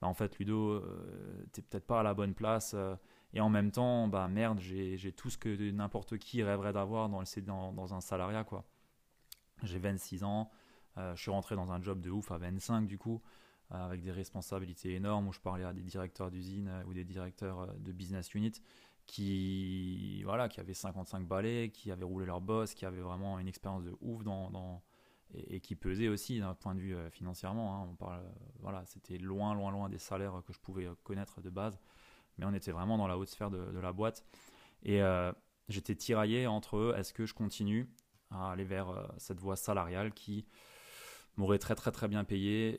bah, 0.00 0.08
en 0.08 0.14
fait 0.14 0.38
Ludo, 0.38 0.72
euh, 0.72 1.46
t'es 1.52 1.62
peut-être 1.62 1.86
pas 1.86 2.00
à 2.00 2.02
la 2.02 2.14
bonne 2.14 2.34
place. 2.34 2.74
Euh, 2.74 2.94
et 3.32 3.40
en 3.40 3.48
même 3.48 3.70
temps, 3.70 4.08
bah 4.08 4.28
merde, 4.28 4.60
j'ai 4.60 5.12
tout 5.12 5.30
ce 5.30 5.38
que 5.38 5.70
n'importe 5.70 6.16
qui 6.18 6.42
rêverait 6.42 6.72
d'avoir 6.72 7.08
dans, 7.08 7.22
dans, 7.46 7.72
dans 7.72 7.94
un 7.94 8.00
salariat 8.00 8.44
quoi. 8.44 8.64
J'ai 9.62 9.78
26 9.78 10.24
ans, 10.24 10.50
euh, 10.98 11.14
je 11.16 11.22
suis 11.22 11.30
rentré 11.30 11.56
dans 11.56 11.72
un 11.72 11.82
job 11.82 12.00
de 12.00 12.10
ouf 12.10 12.30
à 12.30 12.38
25 12.38 12.86
du 12.86 12.98
coup, 12.98 13.20
avec 13.70 14.00
des 14.00 14.12
responsabilités 14.12 14.94
énormes 14.94 15.28
où 15.28 15.32
je 15.32 15.40
parlais 15.40 15.64
à 15.64 15.72
des 15.72 15.82
directeurs 15.82 16.30
d'usine 16.30 16.70
ou 16.86 16.94
des 16.94 17.04
directeurs 17.04 17.74
de 17.78 17.92
business 17.92 18.32
unit 18.34 18.52
qui 19.06 20.22
voilà 20.24 20.48
qui 20.48 20.60
avaient 20.60 20.74
55 20.74 21.26
balais, 21.26 21.70
qui 21.70 21.90
avaient 21.90 22.04
roulé 22.04 22.26
leur 22.26 22.40
boss, 22.40 22.74
qui 22.74 22.86
avaient 22.86 23.00
vraiment 23.00 23.38
une 23.38 23.48
expérience 23.48 23.84
de 23.84 23.96
ouf 24.00 24.24
dans, 24.24 24.50
dans 24.50 24.82
et, 25.34 25.60
qui 25.60 25.74
pesait 25.74 26.08
aussi 26.08 26.38
d'un 26.38 26.54
point 26.54 26.74
de 26.74 26.80
vue 26.80 26.94
euh, 26.94 27.10
financièrement. 27.10 27.76
Hein. 27.76 27.88
on 27.90 27.94
parle, 27.94 28.20
euh, 28.20 28.30
voilà, 28.60 28.84
c'était 28.86 29.18
loin, 29.18 29.54
loin, 29.54 29.70
loin 29.70 29.88
des 29.88 29.98
salaires 29.98 30.42
que 30.46 30.52
je 30.52 30.60
pouvais 30.60 30.86
euh, 30.86 30.94
connaître 31.04 31.40
de 31.40 31.50
base, 31.50 31.78
mais 32.38 32.44
on 32.44 32.54
était 32.54 32.72
vraiment 32.72 32.98
dans 32.98 33.06
la 33.06 33.18
haute 33.18 33.28
sphère 33.28 33.50
de, 33.50 33.78
la 33.78 33.92
boîte. 33.92 34.24
Et 34.82 35.00
j'étais 35.68 35.96
tiraillé 35.96 36.46
entre 36.46 36.94
est-ce 36.96 37.12
que 37.12 37.26
je 37.26 37.34
continue 37.34 37.88
à 38.30 38.52
aller 38.52 38.64
vers 38.64 39.08
cette 39.16 39.40
voie 39.40 39.56
salariale 39.56 40.12
qui 40.12 40.46
m'aurait 41.36 41.58
très 41.58 41.74
très 41.74 41.90
très 41.90 42.08
bien 42.08 42.22
payé, 42.24 42.78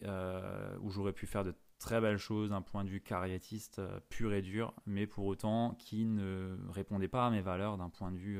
où 0.79 0.91
j'aurais 0.91 1.11
pu 1.11 1.25
faire 1.25 1.43
de 1.43 1.55
très 1.79 2.01
belles 2.01 2.17
choses 2.17 2.49
d'un 2.49 2.61
point 2.61 2.83
de 2.83 2.89
vue 2.89 3.01
carriériste 3.01 3.81
pur 4.09 4.33
et 4.33 4.41
dur, 4.41 4.73
mais 4.85 5.07
pour 5.07 5.25
autant 5.25 5.75
qui 5.75 6.05
ne 6.05 6.57
répondait 6.69 7.07
pas 7.07 7.27
à 7.27 7.29
mes 7.29 7.41
valeurs 7.41 7.77
d'un 7.77 7.89
point 7.89 8.11
de 8.11 8.17
vue 8.17 8.39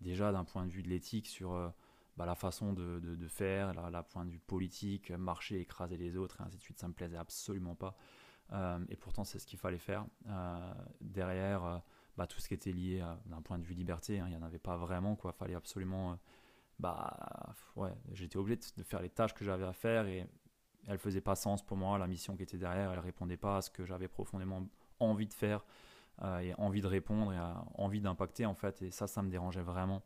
déjà 0.00 0.32
d'un 0.32 0.44
point 0.44 0.66
de 0.66 0.70
vue 0.70 0.82
de 0.82 0.88
l'éthique 0.88 1.28
sur 1.28 1.72
bah, 2.16 2.26
la 2.26 2.34
façon 2.34 2.72
de, 2.72 3.28
faire, 3.28 3.72
la, 3.90 4.02
point 4.02 4.24
de 4.24 4.30
vue 4.30 4.38
politique, 4.38 5.10
marcher, 5.10 5.60
écraser 5.60 5.96
les 5.96 6.16
autres, 6.16 6.40
et 6.40 6.44
ainsi 6.44 6.56
de 6.56 6.62
suite, 6.62 6.78
ça 6.78 6.88
me 6.88 6.92
plaisait 6.92 7.16
absolument 7.16 7.74
pas. 7.74 7.96
Euh, 8.52 8.78
et 8.90 8.96
pourtant, 8.96 9.24
c'est 9.24 9.38
ce 9.38 9.46
qu'il 9.46 9.58
fallait 9.58 9.78
faire. 9.78 10.04
Euh, 10.28 10.74
derrière, 11.00 11.64
euh, 11.64 11.78
bah, 12.18 12.26
tout 12.26 12.38
ce 12.38 12.48
qui 12.48 12.54
était 12.54 12.72
lié 12.72 13.02
d'un 13.26 13.40
point 13.40 13.58
de 13.58 13.64
vue 13.64 13.74
liberté, 13.74 14.20
hein, 14.20 14.26
il 14.26 14.30
n'y 14.30 14.36
en 14.36 14.42
avait 14.42 14.58
pas 14.58 14.76
vraiment. 14.76 15.18
Il 15.24 15.32
fallait 15.32 15.54
absolument. 15.54 16.18
bah, 16.78 17.54
ouais, 17.76 17.94
j'étais 18.12 18.36
obligé 18.36 18.60
de 18.76 18.82
faire 18.82 19.00
les 19.00 19.10
tâches 19.10 19.34
que 19.34 19.44
j'avais 19.44 19.64
à 19.64 19.72
faire 19.72 20.06
et 20.06 20.26
elles 20.88 20.98
faisaient 20.98 21.20
pas 21.20 21.34
sens 21.34 21.62
pour 21.62 21.76
moi. 21.76 21.98
La 21.98 22.06
mission 22.06 22.36
qui 22.36 22.42
était 22.42 22.58
derrière, 22.58 22.92
elle 22.92 22.98
répondait 22.98 23.36
pas 23.36 23.58
à 23.58 23.62
ce 23.62 23.70
que 23.70 23.84
j'avais 23.84 24.08
profondément 24.08 24.68
envie 25.00 25.26
de 25.26 25.34
faire 25.34 25.64
et 26.40 26.54
envie 26.54 26.82
de 26.82 26.86
répondre 26.86 27.32
et 27.32 27.38
envie 27.74 28.00
d'impacter 28.00 28.46
en 28.46 28.54
fait. 28.54 28.82
Et 28.82 28.90
ça, 28.90 29.06
ça 29.06 29.22
me 29.22 29.30
dérangeait 29.30 29.62
vraiment. 29.62 30.02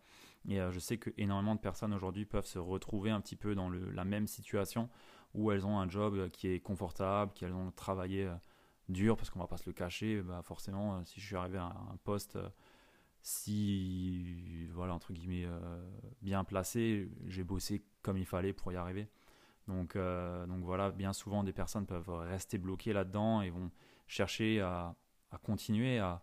Et 0.48 0.60
euh, 0.60 0.70
je 0.70 0.78
sais 0.78 0.96
que 0.96 1.10
énormément 1.18 1.54
de 1.54 1.60
personnes 1.60 1.92
aujourd'hui 1.92 2.24
peuvent 2.24 2.46
se 2.46 2.58
retrouver 2.58 3.10
un 3.10 3.20
petit 3.20 3.36
peu 3.36 3.54
dans 3.54 3.68
la 3.68 4.04
même 4.04 4.26
situation 4.26 4.88
où 5.34 5.50
elles 5.50 5.66
ont 5.66 5.78
un 5.78 5.88
job 5.88 6.14
euh, 6.14 6.28
qui 6.28 6.48
est 6.48 6.60
confortable, 6.60 7.32
qu'elles 7.34 7.52
ont 7.52 7.72
travaillé 7.72 8.24
euh, 8.24 8.34
dur, 8.88 9.16
parce 9.16 9.30
qu'on 9.30 9.40
va 9.40 9.48
pas 9.48 9.56
se 9.56 9.66
le 9.66 9.72
cacher, 9.72 10.22
bah 10.22 10.42
forcément, 10.42 11.04
si 11.04 11.20
je 11.20 11.26
suis 11.26 11.36
arrivé 11.36 11.58
à 11.58 11.64
un 11.64 11.96
poste 12.04 12.38
si, 13.22 14.68
voilà, 14.72 14.94
entre 14.94 15.12
guillemets, 15.12 15.48
bien 16.22 16.44
placé, 16.44 17.10
j'ai 17.26 17.42
bossé 17.42 17.82
comme 18.02 18.16
il 18.16 18.24
fallait 18.24 18.52
pour 18.52 18.70
y 18.70 18.76
arriver. 18.76 19.08
Donc, 19.68 19.96
donc 19.96 20.64
voilà, 20.64 20.90
bien 20.90 21.12
souvent, 21.12 21.42
des 21.42 21.52
personnes 21.52 21.86
peuvent 21.86 22.08
rester 22.08 22.58
bloquées 22.58 22.92
là-dedans 22.92 23.42
et 23.42 23.50
vont 23.50 23.70
chercher 24.06 24.60
à, 24.60 24.94
continuer 25.42 25.98
à, 25.98 26.22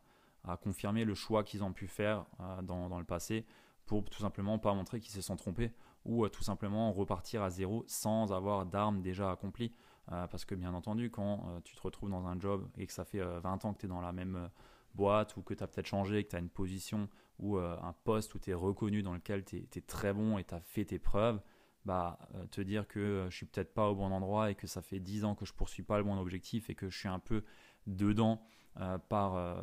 confirmer 0.61 1.05
le 1.05 1.13
choix 1.13 1.43
qu'ils 1.43 1.63
ont 1.63 1.73
pu 1.73 1.87
faire 1.87 2.25
dans, 2.63 2.89
dans, 2.89 2.99
le 2.99 3.05
passé 3.05 3.45
pour 3.85 4.03
tout 4.05 4.19
simplement 4.19 4.59
pas 4.59 4.73
montrer 4.73 4.99
qu'ils 4.99 5.11
se 5.11 5.21
sont 5.21 5.35
trompés 5.35 5.71
ou 6.05 6.27
tout 6.29 6.43
simplement 6.43 6.91
repartir 6.91 7.43
à 7.43 7.49
zéro 7.49 7.83
sans 7.87 8.33
avoir 8.33 8.65
d'armes 8.65 9.01
déjà 9.01 9.31
accomplies. 9.31 9.73
parce 10.07 10.45
que 10.45 10.55
bien 10.55 10.73
entendu, 10.73 11.09
quand 11.09 11.61
tu 11.63 11.75
te 11.75 11.81
retrouves 11.81 12.09
dans 12.09 12.27
un 12.27 12.39
job 12.39 12.67
et 12.77 12.87
que 12.87 12.93
ça 12.93 13.05
fait 13.05 13.21
20 13.21 13.65
ans 13.65 13.73
que 13.73 13.79
tu 13.79 13.85
es 13.85 13.89
dans 13.89 14.01
la 14.01 14.11
même 14.11 14.49
boîte 14.95 15.35
ou 15.37 15.41
que 15.41 15.53
tu 15.53 15.63
as 15.63 15.67
peut-être 15.67 15.87
changé, 15.87 16.23
que 16.23 16.29
tu 16.29 16.35
as 16.35 16.39
une 16.39 16.49
position 16.49 17.09
ou 17.39 17.57
un 17.57 17.93
poste 18.03 18.35
où 18.35 18.39
tu 18.39 18.51
es 18.51 18.53
reconnu 18.53 19.03
dans 19.03 19.13
lequel 19.13 19.43
tu 19.43 19.57
es, 19.57 19.81
très 19.81 20.13
bon 20.13 20.37
et 20.37 20.43
tu 20.43 20.53
as 20.53 20.61
fait 20.61 20.85
tes 20.85 20.99
preuves, 20.99 21.41
bah, 21.85 22.17
euh, 22.35 22.45
te 22.47 22.61
dire 22.61 22.87
que 22.87 22.99
euh, 22.99 23.29
je 23.29 23.35
suis 23.35 23.45
peut-être 23.45 23.73
pas 23.73 23.89
au 23.89 23.95
bon 23.95 24.11
endroit 24.11 24.51
et 24.51 24.55
que 24.55 24.67
ça 24.67 24.81
fait 24.81 24.99
10 24.99 25.25
ans 25.25 25.35
que 25.35 25.45
je 25.45 25.53
poursuis 25.53 25.83
pas 25.83 25.97
le 25.97 26.03
bon 26.03 26.17
objectif 26.17 26.69
et 26.69 26.75
que 26.75 26.89
je 26.89 26.97
suis 26.97 27.09
un 27.09 27.19
peu 27.19 27.43
dedans 27.87 28.41
euh, 28.79 28.97
par, 28.97 29.57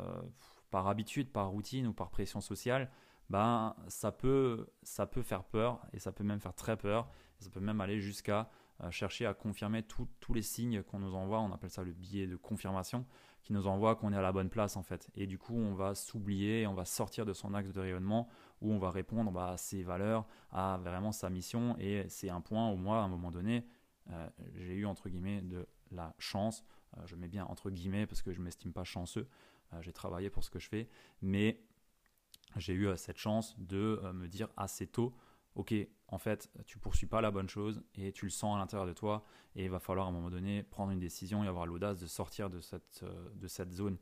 par 0.69 0.87
habitude, 0.87 1.31
par 1.31 1.49
routine 1.49 1.87
ou 1.87 1.93
par 1.93 2.09
pression 2.09 2.41
sociale, 2.41 2.91
bah, 3.29 3.75
ça, 3.87 4.11
peut, 4.11 4.67
ça 4.83 5.07
peut 5.07 5.23
faire 5.23 5.43
peur 5.43 5.81
et 5.93 5.99
ça 5.99 6.11
peut 6.11 6.23
même 6.23 6.39
faire 6.39 6.53
très 6.53 6.77
peur. 6.77 7.09
Ça 7.39 7.49
peut 7.49 7.59
même 7.59 7.81
aller 7.81 7.99
jusqu'à 7.99 8.49
chercher 8.91 9.25
à 9.25 9.33
confirmer 9.33 9.83
tous 9.83 10.33
les 10.33 10.43
signes 10.43 10.83
qu'on 10.83 10.99
nous 10.99 11.15
envoie. 11.15 11.39
On 11.39 11.51
appelle 11.51 11.71
ça 11.71 11.83
le 11.83 11.91
biais 11.91 12.27
de 12.27 12.35
confirmation 12.35 13.05
qui 13.41 13.53
nous 13.53 13.65
envoie 13.67 13.95
qu'on 13.95 14.13
est 14.13 14.17
à 14.17 14.21
la 14.21 14.31
bonne 14.31 14.49
place 14.49 14.77
en 14.77 14.83
fait. 14.83 15.09
Et 15.15 15.25
du 15.25 15.39
coup, 15.39 15.55
on 15.55 15.73
va 15.73 15.95
s'oublier, 15.95 16.67
on 16.67 16.73
va 16.75 16.85
sortir 16.85 17.25
de 17.25 17.33
son 17.33 17.53
axe 17.53 17.71
de 17.71 17.79
rayonnement 17.79 18.29
où 18.61 18.71
on 18.71 18.79
va 18.79 18.91
répondre 18.91 19.37
à 19.39 19.57
ses 19.57 19.83
valeurs, 19.83 20.25
à 20.51 20.77
vraiment 20.77 21.11
sa 21.11 21.29
mission. 21.29 21.75
Et 21.79 22.07
c'est 22.09 22.29
un 22.29 22.41
point 22.41 22.71
où 22.71 22.75
moi, 22.75 22.99
à 22.99 23.01
un 23.01 23.07
moment 23.07 23.31
donné, 23.31 23.65
euh, 24.09 24.29
j'ai 24.55 24.75
eu 24.75 24.85
entre 24.85 25.09
guillemets 25.09 25.41
de 25.41 25.67
la 25.91 26.13
chance. 26.19 26.63
Euh, 26.97 27.01
je 27.05 27.15
mets 27.15 27.27
bien 27.27 27.45
entre 27.45 27.69
guillemets 27.69 28.05
parce 28.05 28.21
que 28.21 28.31
je 28.31 28.39
ne 28.39 28.45
m'estime 28.45 28.73
pas 28.73 28.83
chanceux. 28.83 29.27
Euh, 29.73 29.81
j'ai 29.81 29.93
travaillé 29.93 30.29
pour 30.29 30.43
ce 30.43 30.49
que 30.49 30.59
je 30.59 30.67
fais, 30.67 30.89
mais 31.21 31.61
j'ai 32.57 32.73
eu 32.73 32.89
cette 32.97 33.17
chance 33.17 33.57
de 33.59 34.01
me 34.13 34.27
dire 34.27 34.49
assez 34.57 34.85
tôt 34.85 35.13
ok, 35.55 35.73
en 36.07 36.17
fait, 36.17 36.49
tu 36.65 36.77
poursuis 36.79 37.07
pas 37.07 37.21
la 37.21 37.31
bonne 37.31 37.49
chose 37.49 37.81
et 37.95 38.11
tu 38.11 38.25
le 38.25 38.31
sens 38.31 38.55
à 38.55 38.59
l'intérieur 38.59 38.87
de 38.87 38.93
toi 38.93 39.23
et 39.55 39.65
il 39.65 39.69
va 39.69 39.79
falloir 39.79 40.07
à 40.07 40.09
un 40.09 40.13
moment 40.13 40.29
donné 40.29 40.63
prendre 40.63 40.91
une 40.91 40.99
décision 40.99 41.43
et 41.43 41.47
avoir 41.47 41.65
l'audace 41.65 41.99
de 41.99 42.07
sortir 42.07 42.49
de 42.49 42.59
cette, 42.59 43.71
zone 43.71 43.97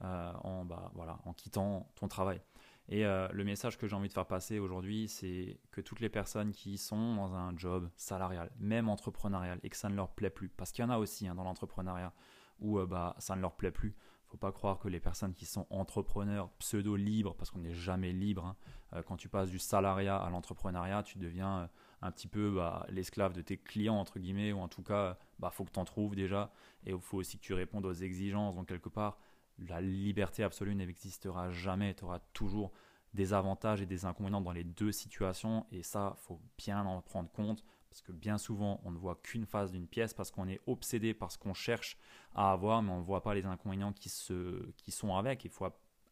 bah, 0.00 0.90
voilà, 0.94 1.18
en 1.24 1.32
quittant 1.32 1.90
ton 1.94 2.08
travail. 2.08 2.40
Et 2.88 3.06
euh, 3.06 3.28
le 3.32 3.44
message 3.44 3.78
que 3.78 3.86
j'ai 3.86 3.96
envie 3.96 4.08
de 4.08 4.12
faire 4.12 4.26
passer 4.26 4.58
aujourd'hui, 4.58 5.08
c'est 5.08 5.58
que 5.70 5.80
toutes 5.80 6.00
les 6.00 6.10
personnes 6.10 6.52
qui 6.52 6.76
sont 6.76 7.16
dans 7.16 7.34
un 7.34 7.56
job 7.56 7.88
salarial, 7.96 8.50
même 8.58 8.88
entrepreneurial, 8.88 9.58
et 9.62 9.70
que 9.70 9.76
ça 9.76 9.88
ne 9.88 9.96
leur 9.96 10.10
plaît 10.10 10.30
plus, 10.30 10.48
parce 10.48 10.70
qu'il 10.70 10.84
y 10.84 10.86
en 10.86 10.90
a 10.90 10.98
aussi 10.98 11.26
hein, 11.26 11.34
dans 11.34 11.44
l'entrepreneuriat 11.44 12.12
où 12.60 12.78
bah, 12.86 13.16
ça 13.18 13.34
ne 13.34 13.40
leur 13.40 13.56
plaît 13.56 13.72
plus, 13.72 13.96
faut 14.34 14.38
pas 14.38 14.52
croire 14.52 14.80
que 14.80 14.88
les 14.88 14.98
personnes 14.98 15.32
qui 15.32 15.46
sont 15.46 15.64
entrepreneurs 15.70 16.50
pseudo-libres, 16.58 17.36
parce 17.36 17.52
qu'on 17.52 17.60
n'est 17.60 17.72
jamais 17.72 18.12
libre, 18.12 18.44
hein, 18.44 18.56
euh, 18.94 19.02
quand 19.02 19.16
tu 19.16 19.28
passes 19.28 19.48
du 19.48 19.60
salariat 19.60 20.16
à 20.16 20.28
l'entrepreneuriat, 20.28 21.04
tu 21.04 21.18
deviens 21.18 21.58
euh, 21.58 21.66
un 22.02 22.10
petit 22.10 22.26
peu 22.26 22.50
bah, 22.50 22.84
l'esclave 22.88 23.32
de 23.32 23.42
tes 23.42 23.56
clients, 23.56 23.94
entre 23.94 24.18
guillemets, 24.18 24.52
ou 24.52 24.58
en 24.58 24.66
tout 24.66 24.82
cas, 24.82 25.16
il 25.38 25.42
bah, 25.42 25.50
faut 25.52 25.64
que 25.64 25.70
tu 25.70 25.78
en 25.78 25.84
trouves 25.84 26.16
déjà, 26.16 26.52
et 26.84 26.90
il 26.90 27.00
faut 27.00 27.18
aussi 27.18 27.38
que 27.38 27.44
tu 27.44 27.54
répondes 27.54 27.86
aux 27.86 27.92
exigences. 27.92 28.56
Donc, 28.56 28.66
quelque 28.66 28.88
part, 28.88 29.18
la 29.58 29.80
liberté 29.80 30.42
absolue 30.42 30.74
n'existera 30.74 31.50
jamais. 31.50 31.94
Tu 31.94 32.04
auras 32.04 32.20
toujours 32.32 32.72
des 33.12 33.32
avantages 33.32 33.80
et 33.80 33.86
des 33.86 34.04
inconvénients 34.04 34.40
dans 34.40 34.52
les 34.52 34.64
deux 34.64 34.90
situations, 34.90 35.66
et 35.70 35.82
ça, 35.82 36.14
faut 36.16 36.40
bien 36.58 36.84
en 36.84 37.00
prendre 37.00 37.30
compte 37.30 37.64
parce 37.94 38.02
que 38.02 38.10
bien 38.10 38.38
souvent, 38.38 38.80
on 38.82 38.90
ne 38.90 38.98
voit 38.98 39.20
qu'une 39.22 39.46
face 39.46 39.70
d'une 39.70 39.86
pièce 39.86 40.14
parce 40.14 40.32
qu'on 40.32 40.48
est 40.48 40.60
obsédé 40.66 41.14
par 41.14 41.30
ce 41.30 41.38
qu'on 41.38 41.54
cherche 41.54 41.96
à 42.34 42.50
avoir, 42.50 42.82
mais 42.82 42.90
on 42.90 42.98
ne 42.98 43.04
voit 43.04 43.22
pas 43.22 43.34
les 43.34 43.46
inconvénients 43.46 43.92
qui, 43.92 44.08
se, 44.08 44.68
qui 44.78 44.90
sont 44.90 45.14
avec. 45.14 45.44
Il 45.44 45.50
faut 45.52 45.68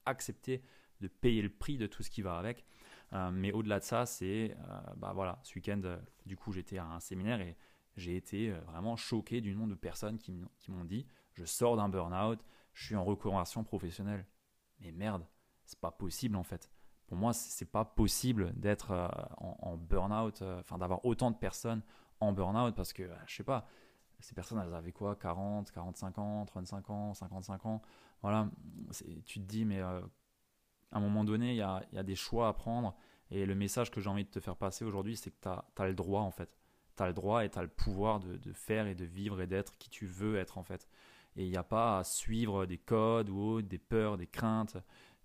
accepter 0.06 0.62
de 1.00 1.08
payer 1.08 1.42
le 1.42 1.48
prix 1.48 1.78
de 1.78 1.88
tout 1.88 2.04
ce 2.04 2.10
qui 2.10 2.22
va 2.22 2.38
avec. 2.38 2.64
Euh, 3.14 3.32
mais 3.32 3.50
au-delà 3.50 3.80
de 3.80 3.84
ça, 3.84 4.06
c'est, 4.06 4.56
euh, 4.56 4.80
bah 4.96 5.10
voilà, 5.12 5.40
ce 5.42 5.56
week-end, 5.56 5.80
euh, 5.82 5.98
du 6.24 6.36
coup, 6.36 6.52
j'étais 6.52 6.78
à 6.78 6.86
un 6.86 7.00
séminaire 7.00 7.40
et 7.40 7.56
j'ai 7.96 8.14
été 8.14 8.52
vraiment 8.52 8.94
choqué 8.94 9.40
du 9.40 9.52
nombre 9.56 9.70
de 9.70 9.74
personnes 9.74 10.18
qui 10.18 10.32
m'ont 10.68 10.84
dit, 10.84 11.04
je 11.34 11.44
sors 11.44 11.76
d'un 11.76 11.88
burn-out, 11.88 12.38
je 12.72 12.86
suis 12.86 12.96
en 12.96 13.04
reconversion 13.04 13.64
professionnelle. 13.64 14.26
Mais 14.80 14.92
merde, 14.92 15.26
c'est 15.64 15.80
pas 15.80 15.90
possible 15.90 16.36
en 16.36 16.42
fait 16.42 16.70
pour 17.12 17.18
moi, 17.18 17.34
c'est 17.34 17.70
pas 17.70 17.84
possible 17.84 18.58
d'être 18.58 18.92
euh, 18.92 19.06
en, 19.36 19.76
burn-out, 19.76 20.40
euh, 20.40 20.60
enfin 20.60 20.78
d'avoir 20.78 21.04
autant 21.04 21.30
de 21.30 21.36
personnes 21.36 21.82
en 22.20 22.32
burn-out 22.32 22.74
parce 22.74 22.94
que, 22.94 23.02
je 23.26 23.34
sais 23.34 23.44
pas, 23.44 23.66
ces 24.18 24.34
personnes, 24.34 24.58
elles 24.66 24.72
avaient 24.72 24.92
quoi 24.92 25.14
40, 25.16 25.70
45 25.72 26.18
ans, 26.18 26.46
35 26.46 26.88
ans, 26.88 27.12
55 27.12 27.66
ans? 27.66 27.82
Voilà, 28.22 28.48
tu 29.26 29.40
te 29.40 29.44
dis, 29.44 29.66
mais 29.66 29.82
euh, 29.82 30.00
à 30.90 30.96
un 30.96 31.00
moment 31.00 31.22
donné, 31.22 31.50
il 31.50 31.56
y 31.56 31.60
a, 31.60 32.02
des 32.02 32.14
choix 32.14 32.48
à 32.48 32.54
prendre. 32.54 32.96
Et 33.30 33.44
le 33.44 33.54
message 33.54 33.90
que 33.90 34.00
j'ai 34.00 34.08
envie 34.08 34.24
de 34.24 34.30
te 34.30 34.40
faire 34.40 34.56
passer 34.56 34.86
aujourd'hui, 34.86 35.18
c'est 35.18 35.32
que 35.32 35.36
tu 35.42 35.48
as, 35.82 35.86
le 35.86 35.94
droit, 35.94 36.22
en 36.22 36.30
fait. 36.30 36.56
Tu 36.96 37.02
as 37.02 37.08
le 37.08 37.12
droit 37.12 37.44
et 37.44 37.50
tu 37.50 37.58
as 37.58 37.62
le 37.62 37.68
pouvoir 37.68 38.20
de, 38.20 38.52
faire 38.54 38.86
et 38.86 38.94
de 38.94 39.04
vivre 39.04 39.42
et 39.42 39.46
d'être 39.46 39.76
qui 39.76 39.90
tu 39.90 40.06
veux 40.06 40.38
être, 40.38 40.56
en 40.56 40.62
fait. 40.62 40.88
Et 41.36 41.44
il 41.44 41.50
n'y 41.50 41.56
a 41.56 41.62
pas 41.62 41.98
à 41.98 42.04
suivre 42.04 42.66
des 42.66 42.78
codes 42.78 43.30
ou 43.30 43.62
des 43.62 43.78
peurs, 43.78 44.16
des 44.16 44.26
craintes. 44.26 44.76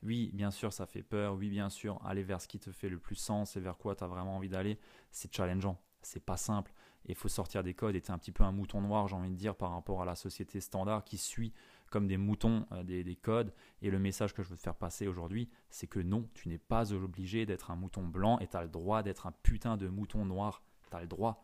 Oui, 0.04 0.32
bien 0.34 0.52
sûr, 0.52 0.72
ça 0.72 0.86
fait 0.86 1.04
peur. 1.04 1.36
Oui, 1.36 1.50
bien 1.50 1.70
sûr, 1.70 2.00
aller 2.06 2.24
vers 2.24 2.42
ce 2.42 2.48
qui 2.48 2.60
te 2.60 2.72
fait 2.72 2.90
le 2.90 3.00
plus 3.00 3.16
sens 3.16 3.56
et 3.58 3.60
vers 3.60 3.78
quoi 3.78 3.96
tu 3.96 4.04
as 4.04 4.08
vraiment 4.08 4.36
envie 4.38 4.50
d'aller, 4.50 4.80
c'est 5.12 5.34
challengeant. 5.34 5.82
C'est 6.02 6.24
pas 6.24 6.38
simple. 6.38 6.72
Il 7.06 7.16
faut 7.16 7.28
sortir 7.28 7.64
des 7.64 7.74
codes. 7.74 7.96
Et 7.96 8.02
tu 8.02 8.12
un 8.12 8.18
petit 8.18 8.32
peu 8.32 8.44
un 8.44 8.52
mouton 8.52 8.82
noir, 8.82 9.08
j'ai 9.08 9.16
envie 9.16 9.30
de 9.30 9.36
dire, 9.36 9.56
par 9.56 9.72
rapport 9.72 10.02
à 10.02 10.06
la 10.06 10.16
société 10.16 10.60
standard 10.62 11.04
qui 11.04 11.18
suit 11.18 11.54
comme 11.90 12.08
des 12.08 12.18
moutons 12.18 12.66
euh, 12.74 12.84
des, 12.84 13.16
codes. 13.16 13.54
Et 13.82 13.90
le 13.90 14.00
message 14.00 14.34
que 14.34 14.44
je 14.44 14.50
veux 14.50 14.58
te 14.58 14.62
faire 14.62 14.76
passer 14.76 15.08
aujourd'hui, 15.08 15.50
c'est 15.70 15.88
que 15.88 16.00
non, 16.00 16.30
tu 16.34 16.50
n'es 16.50 16.58
pas 16.58 16.94
obligé 16.94 17.46
d'être 17.46 17.72
un 17.72 17.76
mouton 17.76 18.04
blanc 18.04 18.40
et 18.40 18.48
tu 18.48 18.58
as 18.58 18.64
le 18.64 18.70
droit 18.70 19.04
d'être 19.04 19.26
un 19.26 19.34
putain 19.44 19.78
de 19.78 19.88
mouton 19.88 20.26
noir. 20.26 20.62
Tu 20.90 20.96
as 20.96 21.02
le 21.02 21.08
droit. 21.08 21.44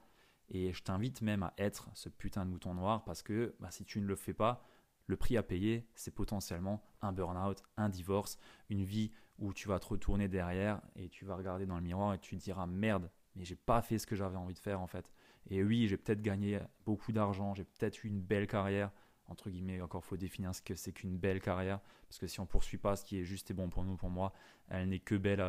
Et 0.53 0.71
je 0.71 0.83
t'invite 0.83 1.21
même 1.21 1.43
à 1.43 1.53
être 1.57 1.89
ce 1.95 2.09
putain 2.09 2.45
de 2.45 2.51
mouton 2.51 2.75
noir 2.75 3.03
parce 3.03 3.23
que 3.23 3.55
bah, 3.59 3.71
si 3.71 3.83
tu 3.85 3.99
ne 3.99 4.05
le 4.05 4.15
fais 4.15 4.33
pas, 4.33 4.63
le 5.07 5.17
prix 5.17 5.35
à 5.35 5.43
payer, 5.43 5.87
c'est 5.95 6.13
potentiellement 6.13 6.81
un 7.01 7.11
burn-out, 7.11 7.61
un 7.75 7.89
divorce, 7.89 8.37
une 8.69 8.83
vie 8.83 9.11
où 9.39 9.51
tu 9.51 9.67
vas 9.67 9.79
te 9.79 9.87
retourner 9.87 10.27
derrière 10.27 10.81
et 10.95 11.09
tu 11.09 11.25
vas 11.25 11.35
regarder 11.35 11.65
dans 11.65 11.75
le 11.75 11.81
miroir 11.81 12.13
et 12.13 12.19
tu 12.19 12.37
te 12.37 12.41
diras 12.43 12.67
merde, 12.67 13.09
mais 13.35 13.43
j'ai 13.43 13.55
pas 13.55 13.81
fait 13.81 13.97
ce 13.97 14.07
que 14.07 14.15
j'avais 14.15 14.37
envie 14.37 14.53
de 14.53 14.59
faire 14.59 14.79
en 14.79 14.87
fait. 14.87 15.11
Et 15.49 15.63
oui, 15.63 15.87
j'ai 15.87 15.97
peut-être 15.97 16.21
gagné 16.21 16.59
beaucoup 16.85 17.11
d'argent, 17.11 17.53
j'ai 17.53 17.65
peut-être 17.65 18.05
eu 18.05 18.07
une 18.07 18.21
belle 18.21 18.47
carrière, 18.47 18.91
entre 19.27 19.49
guillemets, 19.49 19.81
encore 19.81 20.05
faut 20.05 20.17
définir 20.17 20.53
ce 20.53 20.61
que 20.61 20.75
c'est 20.75 20.93
qu'une 20.93 21.17
belle 21.17 21.41
carrière, 21.41 21.81
parce 22.07 22.19
que 22.19 22.27
si 22.27 22.39
on 22.39 22.45
poursuit 22.45 22.77
pas 22.77 22.95
ce 22.95 23.03
qui 23.03 23.17
est 23.17 23.23
juste 23.23 23.51
et 23.51 23.53
bon 23.53 23.69
pour 23.69 23.83
nous, 23.83 23.97
pour 23.97 24.09
moi, 24.09 24.31
elle 24.69 24.87
n'est 24.89 24.99
que 24.99 25.15
belle 25.15 25.43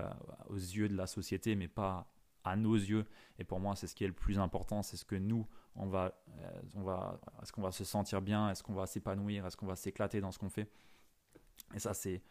aux 0.48 0.56
yeux 0.56 0.88
de 0.88 0.96
la 0.96 1.06
société, 1.06 1.54
mais 1.54 1.68
pas 1.68 2.10
à 2.44 2.56
nos 2.56 2.74
yeux. 2.74 3.06
Et 3.38 3.44
pour 3.44 3.58
moi, 3.58 3.74
c'est 3.74 3.86
ce 3.86 3.94
qui 3.94 4.04
est 4.04 4.08
le 4.08 4.12
plus 4.12 4.38
important, 4.38 4.82
c'est 4.82 4.96
ce 4.96 5.04
que 5.04 5.16
nous, 5.16 5.46
on 5.74 5.86
va, 5.86 6.14
euh, 6.38 6.62
on 6.76 6.82
va, 6.82 7.20
est-ce 7.42 7.52
qu'on 7.52 7.62
va 7.62 7.72
se 7.72 7.84
sentir 7.84 8.20
bien, 8.22 8.50
est-ce 8.50 8.62
qu'on 8.62 8.74
va 8.74 8.86
s'épanouir, 8.86 9.46
est-ce 9.46 9.56
qu'on 9.56 9.66
va 9.66 9.76
s'éclater 9.76 10.20
dans 10.20 10.30
ce 10.30 10.38
qu'on 10.38 10.50
fait? 10.50 10.70
Et 11.74 11.78
ça, 11.78 11.94
c'est, 11.94 12.22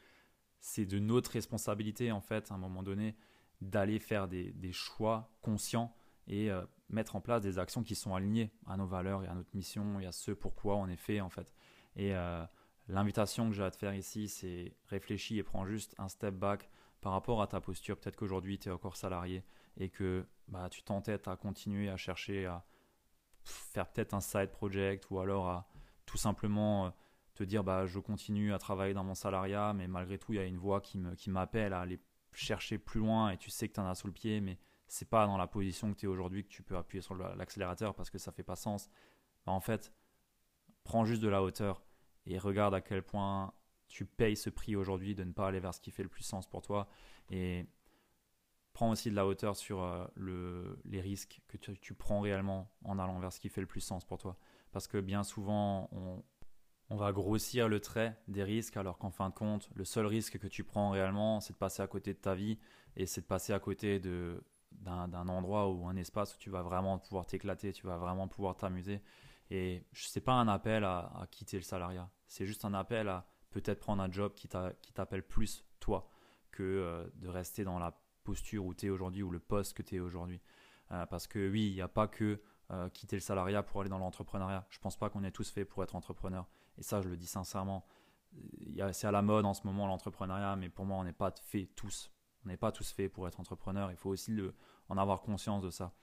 c'est 0.60 0.86
de 0.86 1.00
notre 1.00 1.32
responsabilité, 1.32 2.12
en 2.12 2.22
fait, 2.22 2.52
à 2.52 2.56
un 2.56 2.58
moment 2.58 2.84
donné, 2.84 3.16
d'aller 3.62 4.00
faire 4.00 4.28
des, 4.28 4.52
des, 4.52 4.72
choix 4.72 5.30
conscients 5.42 5.96
et 6.28 6.52
euh, 6.52 6.64
mettre 6.90 7.16
en 7.16 7.22
place 7.22 7.42
des 7.42 7.60
actions 7.60 7.84
qui 7.84 7.96
sont 7.96 8.14
alignées 8.14 8.52
à 8.66 8.78
nos 8.78 8.86
valeurs 8.86 9.24
et 9.24 9.28
à 9.28 9.34
notre 9.34 9.56
mission 9.56 10.00
et 10.00 10.06
à 10.06 10.12
ce 10.12 10.32
pourquoi 10.32 10.76
on 10.76 10.88
est 10.88 10.98
fait, 10.98 11.22
en 11.22 11.30
fait. 11.30 11.54
Et 11.96 12.16
euh, 12.16 12.46
l'invitation 12.88 13.50
que 13.50 13.56
j'ai 13.56 13.64
à 13.64 13.72
te 13.72 13.78
faire 13.78 13.94
ici, 13.94 14.28
c'est 14.28 14.76
réfléchis 14.88 15.38
et 15.38 15.44
prends 15.44 15.66
juste 15.66 15.96
un 15.98 16.08
step 16.08 16.36
back 16.36 16.70
par 17.02 17.12
rapport 17.14 17.42
à 17.42 17.48
ta 17.48 17.60
posture. 17.60 17.98
Peut-être 17.98 18.16
qu'aujourd'hui, 18.16 18.58
tu 18.58 18.70
es 18.70 18.72
encore 18.72 18.96
salarié 18.96 19.44
et 19.78 19.90
que 19.90 20.26
bah, 20.48 20.70
tu 20.70 20.84
t'entêtes 20.84 21.28
à 21.28 21.36
continuer 21.36 21.90
à 21.90 21.98
chercher 21.98 22.46
à 22.46 22.66
faire 23.44 23.90
peut-être 23.92 24.14
un 24.14 24.22
side 24.22 24.52
project 24.52 25.10
ou 25.10 25.20
alors 25.20 25.50
à 25.50 25.68
tout 26.06 26.18
simplement 26.18 26.88
euh, 26.88 26.90
te 27.36 27.44
dire 27.44 27.64
bah, 27.64 27.86
je 27.86 28.00
continue 28.00 28.54
à 28.54 28.60
travailler 28.60 28.94
dans 28.94 29.04
mon 29.04 29.16
salariat, 29.16 29.74
mais 29.74 29.88
malgré 29.88 30.18
tout, 30.18 30.34
il 30.34 30.38
y 30.38 30.40
a 30.40 30.46
une 30.46 30.58
voix 30.58 30.82
qui 30.82 30.98
m'appelle 31.30 31.72
qui 31.72 31.74
à 31.74 31.80
aller 31.80 32.00
chercher 32.34 32.78
plus 32.78 33.00
loin 33.00 33.30
et 33.30 33.38
tu 33.38 33.50
sais 33.50 33.68
que 33.68 33.74
tu 33.74 33.80
en 33.80 33.88
as 33.88 33.96
sous 33.96 34.08
le 34.08 34.14
pied, 34.14 34.42
mais 34.42 34.58
c'est 34.88 35.10
pas 35.10 35.26
dans 35.26 35.38
la 35.38 35.48
position 35.48 35.92
que 35.94 36.00
tu 36.00 36.06
es 36.06 36.10
aujourd'hui 36.10 36.44
que 36.44 36.50
tu 36.50 36.64
peux 36.64 36.78
appuyer 36.78 37.02
sur 37.02 37.16
l'accélérateur 37.16 37.96
parce 37.96 38.10
que 38.10 38.18
ça 38.18 38.32
fait 38.32 38.44
pas 38.44 38.56
sens. 38.56 38.90
Bah, 39.46 39.52
en 39.52 39.60
fait, 39.60 39.94
prends 40.84 41.06
juste 41.06 41.22
de 41.22 41.30
la 41.30 41.42
hauteur 41.42 41.84
et 42.26 42.38
regarde 42.38 42.74
à 42.74 42.82
quel 42.82 43.04
point 43.04 43.54
tu 43.88 44.06
payes 44.06 44.36
ce 44.36 44.50
prix 44.50 44.76
aujourd'hui 44.76 45.16
de 45.16 45.24
ne 45.24 45.32
pas 45.32 45.48
aller 45.48 45.60
vers 45.60 45.74
ce 45.74 45.80
qui 45.82 45.92
fait 45.92 46.04
le 46.04 46.10
plus 46.10 46.24
sens 46.24 46.48
pour 46.48 46.62
toi. 46.62 46.88
Et 47.30 47.66
prends 48.74 48.90
aussi 48.90 49.10
de 49.10 49.16
la 49.16 49.26
hauteur 49.26 49.56
sur 49.56 49.84
euh, 49.84 50.06
le, 50.16 50.80
les 50.86 51.02
risques 51.02 51.42
que 51.48 51.58
tu, 51.58 51.94
prends 51.94 52.20
réellement 52.22 52.72
en 52.84 53.00
allant 53.00 53.20
vers 53.20 53.32
ce 53.32 53.40
qui 53.40 53.50
fait 53.50 53.62
le 53.62 53.68
plus 53.68 53.82
sens 53.82 54.04
pour 54.04 54.18
toi. 54.18 54.38
Parce 54.72 54.88
que 54.88 55.00
bien 55.00 55.24
souvent, 55.24 55.90
on, 55.92 56.24
va 56.96 57.12
grossir 57.12 57.70
le 57.70 57.80
trait 57.80 58.20
des 58.28 58.44
risques 58.44 58.78
alors 58.78 59.00
qu'en 59.00 59.10
fin 59.10 59.30
de 59.30 59.34
compte, 59.34 59.70
le 59.74 59.84
seul 59.84 60.06
risque 60.06 60.38
que 60.38 60.48
tu 60.48 60.64
prends 60.64 60.92
réellement, 60.92 61.40
c'est 61.40 61.54
de 61.54 61.58
passer 61.58 61.82
à 61.82 61.88
côté 61.88 62.14
de 62.14 62.20
ta 62.20 62.36
vie 62.36 62.60
et 62.96 63.08
c'est 63.08 63.22
de 63.22 63.26
passer 63.26 63.52
à 63.52 63.60
côté 63.60 64.00
d'un, 64.00 65.28
endroit 65.28 65.70
ou 65.70 65.88
un 65.88 65.96
espace 65.96 66.36
où 66.36 66.38
tu 66.38 66.52
vas 66.52 66.62
vraiment 66.62 67.00
pouvoir 67.00 67.26
t'éclater, 67.26 67.74
tu 67.74 67.88
vas 67.88 67.98
vraiment 67.98 68.28
pouvoir 68.28 68.56
t'amuser. 68.56 69.02
Et 69.50 69.84
ce 69.92 70.20
n'est 70.20 70.24
pas 70.24 70.34
un 70.34 70.48
appel 70.48 70.84
à, 70.84 71.12
à 71.20 71.28
quitter 71.32 71.58
le 71.58 71.64
salariat, 71.64 72.10
c'est 72.28 72.46
juste 72.46 72.64
un 72.64 72.76
appel 72.76 73.10
à 73.10 73.28
peut-être 73.54 73.80
prendre 73.80 74.02
un 74.04 74.12
job 74.12 74.34
qui 74.34 74.48
t'appelle 74.48 75.24
plus 75.24 75.66
toi 75.80 76.10
que 76.52 76.64
euh, 76.64 77.08
de 77.16 77.28
rester 77.28 77.64
dans 77.64 77.80
la 77.80 77.92
posture 78.24 78.66
où 78.66 78.74
tu 78.74 78.88
es 78.88 78.90
aujourd'hui 78.90 79.24
ou 79.24 79.32
le 79.32 79.40
poste 79.40 79.76
que 79.76 79.84
tu 79.84 79.96
es 79.96 80.00
aujourd'hui. 80.00 80.42
Euh, 80.92 81.06
parce 81.06 81.28
que 81.28 81.50
oui, 81.50 81.68
il 81.68 81.74
n'y 81.74 81.82
a 81.82 81.88
pas 81.88 82.08
que 82.08 82.42
euh, 82.72 82.90
quitter 82.90 83.16
le 83.16 83.22
salariat 83.22 83.64
pour 83.64 83.82
aller 83.82 83.90
dans 83.90 83.98
l'entrepreneuriat. 83.98 84.66
Je 84.70 84.80
pense 84.80 84.98
pas 84.98 85.10
qu'on 85.10 85.24
est 85.24 85.32
tous 85.32 85.50
faits 85.50 85.68
pour 85.68 85.84
être 85.84 85.96
entrepreneur. 85.96 86.48
Et 86.78 86.84
ça, 86.84 87.02
je 87.02 87.10
le 87.10 87.18
dis 87.18 87.28
sincèrement. 87.28 87.86
C'est 88.94 89.06
à 89.08 89.12
la 89.12 89.22
mode 89.22 89.46
en 89.46 89.54
ce 89.54 89.66
moment 89.68 89.86
l'entrepreneuriat, 89.86 90.56
mais 90.56 90.70
pour 90.70 90.86
moi, 90.86 90.98
on 90.98 91.04
n'est 91.04 91.14
pas 91.14 91.32
fait 91.44 91.70
tous. 91.76 92.12
On 92.44 92.50
n'est 92.50 92.58
pas 92.58 92.72
tous 92.72 92.92
faits 92.92 93.12
pour 93.12 93.28
être 93.28 93.40
entrepreneur. 93.40 93.92
Il 93.92 93.98
faut 93.98 94.10
aussi 94.10 94.36
en 94.90 94.98
avoir 94.98 95.22
conscience 95.22 95.62
de 95.62 95.70
ça. 95.70 95.94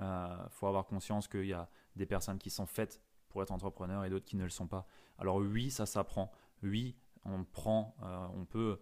Il 0.00 0.48
faut 0.50 0.66
avoir 0.66 0.86
conscience 0.86 1.28
qu'il 1.28 1.46
y 1.46 1.52
a 1.52 1.70
des 1.94 2.06
personnes 2.06 2.38
qui 2.38 2.50
sont 2.50 2.66
faites 2.66 3.00
pour 3.28 3.40
être 3.40 3.52
entrepreneur 3.52 4.04
et 4.04 4.10
d'autres 4.10 4.24
qui 4.24 4.36
ne 4.36 4.42
le 4.42 4.50
sont 4.50 4.66
pas. 4.66 4.88
Alors 5.18 5.36
oui, 5.36 5.70
ça 5.70 5.86
s'apprend. 5.86 6.32
Oui, 6.64 6.96
on 7.24 7.44
prend, 7.44 7.94
on 8.34 8.44
peut 8.44 8.80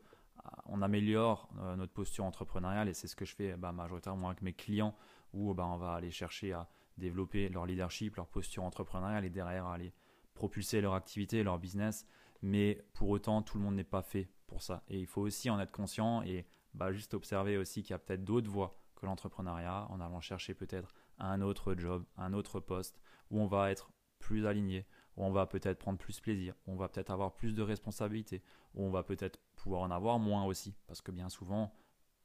on 0.67 0.83
améliore 0.83 1.49
euh, 1.59 1.77
notre 1.77 1.93
posture 1.93 2.25
entrepreneuriale 2.25 2.89
et 2.89 2.95
c'est 2.95 3.09
ce 3.09 3.17
que 3.17 3.25
je 3.25 3.35
fais 3.35 3.57
bah, 3.57 3.73
majoritairement 3.73 4.29
avec 4.29 4.43
mes 4.43 4.53
clients 4.53 4.95
où 5.33 5.53
bah, 5.55 5.67
on 5.67 5.77
va 5.77 5.95
aller 5.95 6.11
chercher 6.11 6.53
à 6.53 6.69
développer 6.97 7.49
leur 7.49 7.67
leadership, 7.67 8.17
leur 8.17 8.29
posture 8.29 8.65
entrepreneuriale 8.65 9.25
et 9.25 9.31
derrière 9.31 9.67
aller 9.67 9.93
propulser 10.35 10.81
leur 10.81 10.95
activité, 10.95 11.43
leur 11.43 11.59
business. 11.59 12.07
Mais 12.43 12.85
pour 12.93 13.09
autant, 13.09 13.43
tout 13.43 13.59
le 13.59 13.65
monde 13.65 13.75
n'est 13.75 13.85
pas 13.85 14.03
fait 14.03 14.29
pour 14.47 14.63
ça. 14.63 14.83
Et 14.89 15.01
il 15.01 15.07
faut 15.07 15.23
aussi 15.23 15.51
en 15.51 15.59
être 15.59 15.73
conscient 15.73 16.23
et 16.23 16.47
bah, 16.75 16.93
juste 16.93 17.15
observer 17.15 17.57
aussi 17.57 17.83
qu'il 17.83 17.93
y 17.93 17.95
a 17.95 17.99
peut-être 17.99 18.25
d'autres 18.25 18.51
voies 18.51 18.79
que 18.97 19.07
l'entrepreneuriat 19.07 19.87
en 19.91 20.01
allant 20.01 20.21
chercher 20.21 20.55
peut-être 20.55 20.95
un 21.19 21.41
autre 21.41 21.75
job, 21.75 22.05
un 22.17 22.33
autre 22.33 22.61
poste 22.61 23.01
où 23.31 23.41
on 23.41 23.47
va 23.47 23.71
être 23.71 23.91
plus 24.19 24.47
aligné, 24.47 24.87
on 25.17 25.31
va 25.31 25.47
peut-être 25.47 25.79
prendre 25.79 25.99
plus 25.99 26.21
plaisir, 26.21 26.55
on 26.67 26.77
va 26.77 26.89
peut-être 26.89 27.11
avoir 27.11 27.35
plus 27.35 27.55
de 27.55 27.63
responsabilités, 27.63 28.43
on 28.75 28.91
va 28.91 29.03
peut-être 29.03 29.39
pouvoir 29.57 29.83
en 29.83 29.91
avoir 29.91 30.19
moins 30.19 30.45
aussi. 30.45 30.75
Parce 30.87 31.01
que 31.01 31.13
bien 31.13 31.29
souvent, 31.29 31.73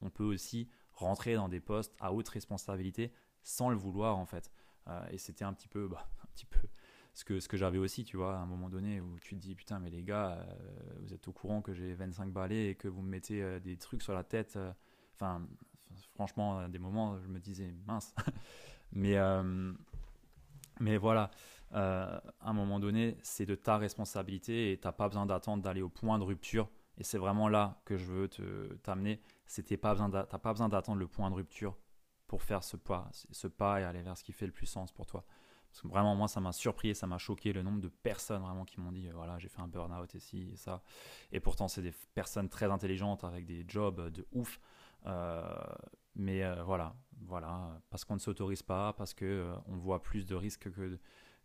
on 0.02 0.10
peut 0.10 0.24
aussi 0.24 0.70
rentrer 0.94 1.36
dans 1.36 1.50
des 1.50 1.60
postes 1.60 1.96
à 2.00 2.14
haute 2.14 2.30
responsabilité 2.30 3.14
sans 3.42 3.70
le 3.70 3.76
vouloir 3.76 4.18
en 4.18 4.26
fait. 4.26 4.52
Euh, 4.88 5.08
et 5.12 5.18
c'était 5.18 5.46
un 5.46 5.54
petit 5.54 5.68
peu, 5.68 5.88
bah, 5.88 6.10
un 6.24 6.28
petit 6.34 6.46
peu 6.46 6.60
ce 7.14 7.26
que, 7.26 7.40
ce 7.40 7.48
que 7.48 7.58
j'avais 7.58 7.78
aussi, 7.78 8.04
tu 8.04 8.18
vois, 8.18 8.36
à 8.36 8.40
un 8.40 8.46
moment 8.46 8.70
donné 8.70 9.02
où 9.02 9.20
tu 9.20 9.36
te 9.36 9.42
dis 9.42 9.56
putain, 9.56 9.80
mais 9.80 9.90
les 9.90 10.04
gars, 10.04 10.34
euh, 10.34 10.46
vous 11.02 11.14
êtes 11.14 11.28
au 11.28 11.34
courant 11.34 11.62
que 11.62 11.74
j'ai 11.74 11.94
25 11.94 12.32
balais 12.32 12.70
et 12.70 12.76
que 12.76 12.88
vous 12.88 13.02
me 13.02 13.10
mettez 13.10 13.42
euh, 13.42 13.60
des 13.60 13.78
trucs 13.78 14.02
sur 14.02 14.14
la 14.14 14.24
tête. 14.24 14.58
Enfin, 15.16 15.46
franchement, 16.14 16.60
à 16.60 16.68
des 16.68 16.80
moments, 16.80 17.20
je 17.20 17.28
me 17.28 17.40
disais 17.40 17.74
mince. 17.88 18.16
mais, 18.94 19.18
mais 20.80 20.98
voilà, 20.98 21.30
à 21.72 22.22
un 22.42 22.54
moment 22.54 22.80
donné, 22.80 23.18
c'est 23.22 23.46
de 23.46 23.56
ta 23.56 23.78
responsabilité 23.78 24.72
et 24.72 24.80
tu 24.80 24.88
n'as 24.88 24.92
pas 24.92 25.08
besoin 25.08 25.26
d'attendre 25.26 25.64
d'aller 25.64 25.82
au 25.82 25.90
point 25.90 26.18
de 26.20 26.24
rupture 26.24 26.70
et 26.98 27.04
c'est 27.04 27.18
vraiment 27.18 27.48
là 27.48 27.82
que 27.86 27.98
je 27.98 28.06
veux 28.06 28.30
t'amener. 28.84 29.22
Tu 29.48 29.78
pas 29.78 29.94
besoin 29.94 30.10
pas 30.10 30.54
besoin 30.54 30.70
d'attendre 30.70 31.00
le 31.00 31.08
point 31.08 31.30
de 31.30 31.36
rupture 31.36 31.78
pour 32.28 32.44
faire 32.44 32.64
ce 32.64 32.78
pas, 32.78 33.10
ce 33.12 33.48
pas 33.48 33.82
et 33.82 33.84
aller 33.84 34.02
vers 34.02 34.18
ce 34.18 34.24
qui 34.24 34.32
fait 34.32 34.46
le 34.46 34.52
plus 34.52 34.68
sens 34.68 34.92
pour 34.92 35.06
toi. 35.06 35.26
Parce 35.70 35.82
que 35.82 35.88
vraiment, 35.88 36.16
moi, 36.16 36.28
ça 36.28 36.40
m'a 36.40 36.52
surpris 36.52 36.90
et 36.90 36.94
ça 36.94 37.08
m'a 37.08 37.18
choqué 37.18 37.54
le 37.54 37.62
nombre 37.62 37.80
de 37.80 37.90
personnes 37.90 38.42
vraiment 38.42 38.66
qui 38.66 38.80
m'ont 38.80 38.92
dit 38.92 39.08
euh, 39.08 39.12
voilà, 39.14 39.38
j'ai 39.38 39.50
fait 39.50 39.62
un 39.62 39.68
burn-out 39.68 40.14
et 40.16 40.20
ci 40.20 40.50
et 40.54 40.56
ça. 40.56 40.82
Et 41.32 41.40
pourtant, 41.40 41.68
c'est 41.68 41.82
des 41.82 41.94
personnes 42.14 42.50
très 42.50 42.66
intelligentes 42.66 43.24
avec 43.24 43.46
des 43.46 43.66
jobs 43.68 44.10
de 44.10 44.26
ouf. 44.32 44.60
Euh, 45.06 45.44
mais 46.16 46.44
euh, 46.44 46.64
voilà, 46.64 46.96
voilà, 47.22 47.80
parce 47.90 48.04
qu'on 48.04 48.16
ne 48.16 48.20
s'autorise 48.20 48.64
pas, 48.64 48.94
parce 48.94 49.14
qu'on 49.14 49.64
on 49.68 49.78
voit 49.78 50.02
plus 50.02 50.26
de 50.26 50.36
risques 50.36 50.72
que, 50.72 51.00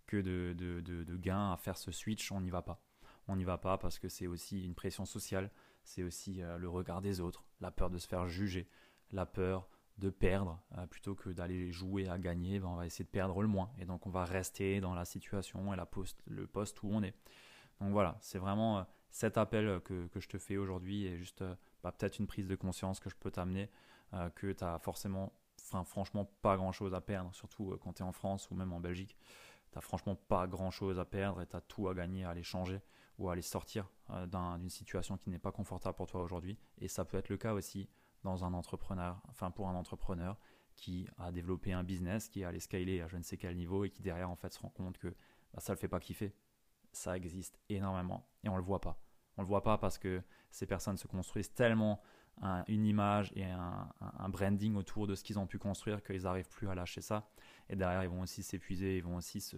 que 0.07 0.17
de, 0.17 0.53
de, 0.55 1.17
gains 1.17 1.53
à 1.53 1.57
faire 1.57 1.77
ce 1.77 1.91
switch, 1.91 2.31
on 2.33 2.41
n'y 2.41 2.51
va 2.51 2.63
pas 2.63 2.81
on 3.29 3.37
n'y 3.37 3.45
va 3.45 3.59
pas 3.59 3.79
parce 3.79 3.99
que 3.99 4.09
c'est 4.09 4.27
aussi 4.27 4.65
une 4.65 4.75
pression 4.75 5.05
sociale, 5.05 5.51
c'est 5.83 6.03
aussi 6.03 6.43
euh, 6.43 6.59
le 6.59 6.69
regard 6.69 7.01
des 7.01 7.21
autres, 7.21 7.45
la 7.61 7.71
peur 7.71 7.91
de 7.91 7.99
se 7.99 8.07
faire 8.07 8.29
juger, 8.29 8.69
la 9.13 9.27
peur 9.27 9.69
de 9.99 10.11
perdre 10.11 10.61
euh, 10.77 10.87
plutôt 10.87 11.15
que 11.15 11.31
d'aller 11.31 11.71
jouer 11.71 12.09
à 12.09 12.19
gagner, 12.19 12.59
ben, 12.59 12.69
on 12.69 12.77
va 12.77 12.87
essayer 12.87 13.05
de 13.05 13.11
perdre 13.11 13.41
le 13.43 13.49
moins 13.49 13.71
et 13.79 13.85
donc 13.85 14.07
on 14.07 14.11
va 14.11 14.25
rester 14.25 14.81
dans 14.81 14.95
la 14.95 15.05
situation 15.05 15.73
et 15.73 15.77
la 15.77 15.89
le 16.27 16.47
poste 16.47 16.83
où 16.83 16.89
on 16.91 17.03
est. 17.03 17.15
Donc 17.81 17.93
voilà, 17.93 18.17
c'est 18.21 18.39
vraiment 18.39 18.79
euh, 18.79 18.83
cet 19.11 19.39
appel 19.39 19.81
que, 19.85 20.09
je 20.15 20.29
te 20.29 20.39
fais 20.39 20.57
aujourd'hui 20.57 21.07
et 21.07 21.17
juste 21.17 21.45
bah, 21.83 21.93
peut-être 21.93 22.19
une 22.19 22.27
prise 22.27 22.49
de 22.49 22.57
conscience 22.57 22.99
que 22.99 23.09
je 23.09 23.15
peux 23.15 23.31
t'amener, 23.31 23.71
que 24.35 24.53
tu 24.53 24.65
as 24.65 24.79
forcément, 24.81 25.33
franchement 25.85 26.25
pas 26.43 26.57
grand-chose 26.57 26.95
à 26.95 27.01
perdre, 27.01 27.33
surtout 27.33 27.77
quand 27.81 27.93
tu 27.93 28.03
es 28.03 28.05
en 28.05 28.13
France 28.13 28.51
ou 28.51 28.57
même 28.57 28.73
en 28.73 28.81
Belgique. 28.81 29.17
Tu 29.75 29.81
franchement 29.81 30.15
pas 30.15 30.47
grand-chose 30.47 30.99
à 30.99 31.05
perdre 31.05 31.41
et 31.43 31.47
tu 31.47 31.57
as 31.57 31.61
tout 31.61 31.89
à 31.89 31.95
gagner 31.95 32.25
à 32.25 32.31
aller 32.31 32.43
changer 32.43 32.81
ou 33.19 33.29
à 33.29 33.33
aller 33.33 33.43
sortir 33.43 33.89
euh, 34.11 34.27
d'une 34.27 34.71
situation 34.71 35.17
qui 35.17 35.31
n'est 35.31 35.39
pas 35.39 35.53
confortable 35.53 35.97
pour 35.97 36.07
toi 36.07 36.23
aujourd'hui. 36.23 36.59
Et 36.79 36.89
ça 36.89 37.05
peut 37.05 37.19
être 37.19 37.29
le 37.29 37.37
cas 37.37 37.55
aussi 37.55 37.89
dans 38.23 38.45
un 38.45 38.55
entrepreneur, 38.55 39.21
enfin 39.29 39.51
pour 39.51 39.69
un 39.69 39.75
entrepreneur 39.75 40.39
qui 40.77 41.09
a 41.19 41.31
développé 41.31 41.73
un 41.73 41.85
business, 41.85 42.29
qui 42.29 42.45
a 42.45 42.49
allé 42.49 42.61
scaler 42.61 43.01
à 43.01 43.09
je 43.09 43.17
ne 43.17 43.23
sais 43.23 43.37
quel 43.37 43.57
niveau 43.57 43.85
et 43.85 43.91
qui 43.91 44.03
derrière 44.03 44.31
en 44.31 44.37
fait 44.37 44.53
se 44.53 44.61
rend 44.61 44.71
compte 44.71 44.99
que 44.99 45.09
bah, 45.53 45.61
ça 45.61 45.73
le 45.73 45.79
fait 45.79 45.89
pas 45.89 46.01
kiffer. 46.01 46.35
Ça 46.93 47.17
existe 47.17 47.59
énormément 47.69 48.29
et 48.45 48.49
on 48.49 48.57
le 48.57 48.63
voit 48.63 48.81
pas. 48.81 49.01
On 49.37 49.43
le 49.43 49.49
voit 49.49 49.63
pas 49.63 49.79
parce 49.79 49.99
que 49.99 50.23
ces 50.51 50.67
personnes 50.67 50.97
se 50.97 51.09
construisent 51.09 51.53
tellement 51.53 52.01
une 52.69 52.85
image 52.85 53.33
et 53.37 53.45
un, 53.45 54.29
branding 54.29 54.75
autour 54.77 55.07
de 55.07 55.15
ce 55.15 55.25
qu'ils 55.25 55.39
ont 55.39 55.47
pu 55.47 55.59
construire 55.59 56.03
qu'ils 56.03 56.23
n'arrivent 56.23 56.49
plus 56.49 56.69
à 56.69 56.75
lâcher 56.75 57.01
ça. 57.01 57.31
Et 57.69 57.77
derrière, 57.77 58.03
ils 58.03 58.11
vont 58.11 58.21
aussi 58.21 58.43
s'épuiser, 58.43 58.99
ils 58.99 59.03
vont 59.03 59.17
aussi 59.17 59.41
se 59.41 59.57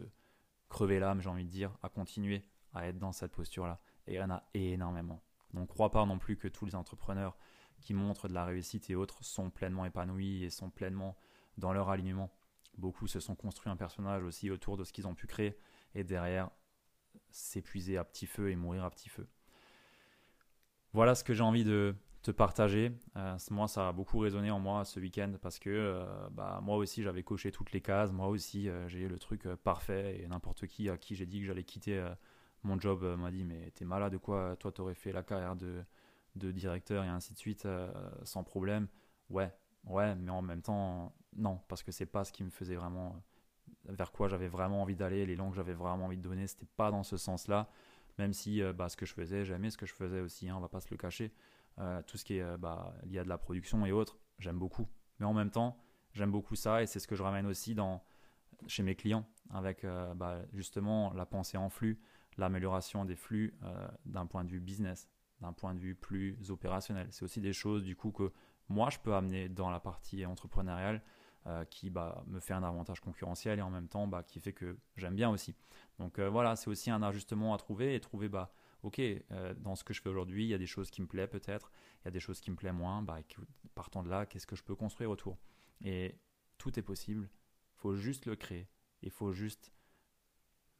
crever 0.68 0.98
l'âme, 0.98 1.20
j'ai 1.20 1.28
envie 1.28 1.44
de 1.44 1.50
dire, 1.50 1.76
à 1.82 1.88
continuer 1.88 2.44
à 2.74 2.86
être 2.86 2.98
dans 2.98 3.12
cette 3.12 3.32
posture-là. 3.32 3.80
Et 4.06 4.14
il 4.14 4.16
y 4.16 4.22
en 4.22 4.30
a 4.30 4.44
énormément. 4.54 5.22
Donc, 5.54 5.68
crois 5.68 5.90
pas 5.90 6.04
non 6.04 6.18
plus 6.18 6.36
que 6.36 6.48
tous 6.48 6.66
les 6.66 6.74
entrepreneurs 6.74 7.36
qui 7.80 7.94
montrent 7.94 8.28
de 8.28 8.34
la 8.34 8.44
réussite 8.44 8.90
et 8.90 8.94
autres 8.94 9.24
sont 9.24 9.50
pleinement 9.50 9.84
épanouis 9.84 10.44
et 10.44 10.50
sont 10.50 10.70
pleinement 10.70 11.16
dans 11.56 11.72
leur 11.72 11.88
alignement. 11.88 12.30
Beaucoup 12.76 13.06
se 13.06 13.20
sont 13.20 13.34
construits 13.34 13.70
un 13.70 13.76
personnage 13.76 14.22
aussi 14.22 14.50
autour 14.50 14.76
de 14.76 14.84
ce 14.84 14.92
qu'ils 14.92 15.06
ont 15.06 15.14
pu 15.14 15.26
créer 15.26 15.58
et 15.94 16.04
derrière 16.04 16.50
s'épuiser 17.30 17.96
à 17.96 18.04
petit 18.04 18.26
feu 18.26 18.50
et 18.50 18.56
mourir 18.56 18.84
à 18.84 18.90
petit 18.90 19.08
feu. 19.08 19.26
Voilà 20.92 21.14
ce 21.14 21.24
que 21.24 21.34
j'ai 21.34 21.42
envie 21.42 21.64
de 21.64 21.94
te 22.26 22.32
partager. 22.32 22.92
Euh, 23.16 23.38
moi, 23.52 23.68
ça 23.68 23.88
a 23.88 23.92
beaucoup 23.92 24.18
résonné 24.18 24.50
en 24.50 24.58
moi 24.58 24.84
ce 24.84 24.98
week-end 24.98 25.32
parce 25.40 25.60
que 25.60 25.70
euh, 25.70 26.04
bah, 26.32 26.58
moi 26.60 26.76
aussi, 26.76 27.02
j'avais 27.04 27.22
coché 27.22 27.52
toutes 27.52 27.70
les 27.70 27.80
cases. 27.80 28.10
Moi 28.12 28.26
aussi, 28.26 28.68
euh, 28.68 28.88
j'ai 28.88 29.06
le 29.06 29.18
truc 29.18 29.46
parfait 29.62 30.20
et 30.20 30.26
n'importe 30.26 30.66
qui 30.66 30.90
à 30.90 30.96
qui 30.98 31.14
j'ai 31.14 31.26
dit 31.26 31.40
que 31.40 31.46
j'allais 31.46 31.64
quitter 31.64 32.04
mon 32.64 32.80
job 32.80 33.04
m'a 33.16 33.30
dit 33.30 33.44
mais 33.44 33.70
t'es 33.76 33.84
malade 33.84 34.12
de 34.12 34.16
quoi? 34.16 34.56
Toi 34.56 34.72
t'aurais 34.72 34.94
fait 34.94 35.12
la 35.12 35.22
carrière 35.22 35.54
de, 35.54 35.84
de 36.34 36.50
directeur 36.50 37.04
et 37.04 37.08
ainsi 37.08 37.32
de 37.32 37.38
suite 37.38 37.68
sans 38.24 38.42
problème. 38.42 38.88
Ouais, 39.30 39.52
ouais, 39.84 40.16
mais 40.16 40.30
en 40.32 40.42
même 40.42 40.62
temps 40.62 41.14
non 41.36 41.60
parce 41.68 41.84
que 41.84 41.92
c'est 41.92 42.06
pas 42.06 42.24
ce 42.24 42.32
qui 42.32 42.42
me 42.42 42.50
faisait 42.50 42.74
vraiment 42.74 43.22
vers 43.84 44.10
quoi 44.10 44.26
j'avais 44.28 44.48
vraiment 44.48 44.82
envie 44.82 44.96
d'aller, 44.96 45.26
les 45.26 45.36
langues 45.36 45.50
que 45.50 45.56
j'avais 45.56 45.74
vraiment 45.74 46.06
envie 46.06 46.16
de 46.16 46.22
donner, 46.22 46.48
c'était 46.48 46.66
pas 46.76 46.90
dans 46.90 47.04
ce 47.04 47.16
sens-là. 47.16 47.68
Même 48.18 48.32
si 48.32 48.62
bah, 48.74 48.88
ce 48.88 48.96
que 48.96 49.06
je 49.06 49.12
faisais, 49.14 49.44
j'aimais 49.44 49.70
ce 49.70 49.76
que 49.78 49.86
je 49.86 49.94
faisais 49.94 50.20
aussi, 50.20 50.48
hein, 50.48 50.56
on 50.56 50.60
va 50.60 50.68
pas 50.68 50.80
se 50.80 50.88
le 50.90 50.96
cacher. 50.96 51.32
Tout 52.06 52.16
ce 52.16 52.24
qui 52.24 52.38
est 52.38 52.56
bah, 52.58 52.94
lié 53.04 53.18
à 53.18 53.24
de 53.24 53.28
la 53.28 53.38
production 53.38 53.84
et 53.86 53.92
autres, 53.92 54.18
j'aime 54.38 54.58
beaucoup. 54.58 54.88
Mais 55.18 55.26
en 55.26 55.34
même 55.34 55.50
temps, 55.50 55.78
j'aime 56.12 56.30
beaucoup 56.30 56.56
ça 56.56 56.82
et 56.82 56.86
c'est 56.86 57.00
ce 57.00 57.06
que 57.06 57.16
je 57.16 57.22
ramène 57.22 57.46
aussi 57.46 57.76
chez 58.66 58.82
mes 58.82 58.94
clients 58.94 59.26
avec 59.50 59.84
bah, 60.14 60.40
justement 60.52 61.12
la 61.12 61.26
pensée 61.26 61.56
en 61.56 61.68
flux, 61.68 62.00
l'amélioration 62.38 63.04
des 63.04 63.16
flux 63.16 63.54
euh, 63.62 63.88
d'un 64.04 64.26
point 64.26 64.44
de 64.44 64.50
vue 64.50 64.60
business, 64.60 65.08
d'un 65.40 65.52
point 65.52 65.74
de 65.74 65.80
vue 65.80 65.94
plus 65.94 66.50
opérationnel. 66.50 67.08
C'est 67.10 67.24
aussi 67.24 67.40
des 67.40 67.52
choses 67.52 67.82
du 67.82 67.96
coup 67.96 68.10
que 68.10 68.32
moi 68.68 68.90
je 68.90 68.98
peux 68.98 69.14
amener 69.14 69.48
dans 69.48 69.70
la 69.70 69.80
partie 69.80 70.24
entrepreneuriale 70.26 71.02
euh, 71.46 71.64
qui 71.64 71.90
bah, 71.90 72.24
me 72.26 72.40
fait 72.40 72.54
un 72.54 72.62
avantage 72.62 73.00
concurrentiel 73.00 73.58
et 73.58 73.62
en 73.62 73.70
même 73.70 73.88
temps 73.88 74.10
qui 74.26 74.40
fait 74.40 74.52
que 74.52 74.78
j'aime 74.96 75.14
bien 75.14 75.30
aussi. 75.30 75.54
Donc 75.98 76.18
euh, 76.18 76.28
voilà, 76.28 76.56
c'est 76.56 76.68
aussi 76.68 76.90
un 76.90 77.02
ajustement 77.02 77.54
à 77.54 77.58
trouver 77.58 77.94
et 77.94 78.00
trouver 78.00 78.28
bah 78.28 78.52
ok 78.86 79.00
dans 79.58 79.74
ce 79.74 79.84
que 79.84 79.92
je 79.92 80.00
fais 80.00 80.08
aujourd'hui 80.08 80.44
il 80.44 80.48
y 80.48 80.54
a 80.54 80.58
des 80.58 80.66
choses 80.66 80.90
qui 80.90 81.02
me 81.02 81.06
plaisent 81.06 81.28
peut-être, 81.28 81.70
il 82.00 82.04
y 82.06 82.08
a 82.08 82.10
des 82.10 82.20
choses 82.20 82.40
qui 82.40 82.50
me 82.50 82.56
plaisent 82.56 82.72
moins. 82.72 83.02
Bah, 83.02 83.18
partant 83.74 84.02
de 84.02 84.08
là, 84.08 84.26
qu'est-ce 84.26 84.46
que 84.46 84.56
je 84.56 84.62
peux 84.62 84.74
construire 84.74 85.10
autour? 85.10 85.38
Et 85.84 86.14
tout 86.58 86.78
est 86.78 86.82
possible. 86.82 87.28
Il 87.74 87.80
faut 87.80 87.96
juste 87.96 88.26
le 88.26 88.36
créer. 88.36 88.68
Il 89.02 89.10
faut 89.10 89.32
juste 89.32 89.72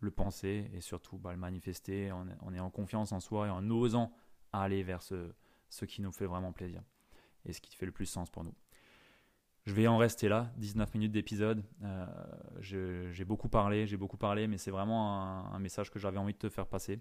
le 0.01 0.11
penser 0.11 0.71
et 0.73 0.81
surtout 0.81 1.19
bah, 1.19 1.33
le 1.33 1.39
manifester 1.39 2.13
en, 2.13 2.27
en, 2.41 2.55
ayant 2.55 2.71
confiance 2.71 3.13
en 3.13 3.21
soi 3.21 3.47
et 3.49 3.51
en 3.51 3.69
osant 3.71 4.13
aller 4.53 4.83
vers 4.83 5.03
ce, 5.03 5.33
ce 5.69 5.85
qui 5.85 6.03
nous 6.03 6.13
fait 6.13 6.27
vraiment 6.27 6.53
plaisir 6.53 6.83
et 7.45 7.53
ce 7.53 7.61
qui 7.61 7.77
fait 7.77 7.87
le 7.87 7.93
plus 7.93 8.07
sens 8.07 8.31
pour 8.31 8.45
nous. 8.45 8.55
Je 9.67 9.75
vais 9.75 9.89
en 9.89 9.97
rester 9.97 10.29
là, 10.29 10.53
19 10.59 10.95
minutes 10.95 11.13
d'épisode. 11.13 11.65
Euh, 11.83 12.07
j'ai 12.61 13.25
beaucoup 13.25 13.49
parlé, 13.49 13.87
j'ai 13.87 13.97
beaucoup 13.97 14.17
parlé, 14.17 14.47
mais 14.47 14.59
c'est 14.59 14.71
vraiment 14.71 15.53
un, 15.53 15.59
message 15.59 15.91
que 15.91 15.99
j'avais 15.99 16.19
envie 16.19 16.35
de 16.35 16.39
te 16.39 16.49
faire 16.49 16.69
passer. 16.69 17.01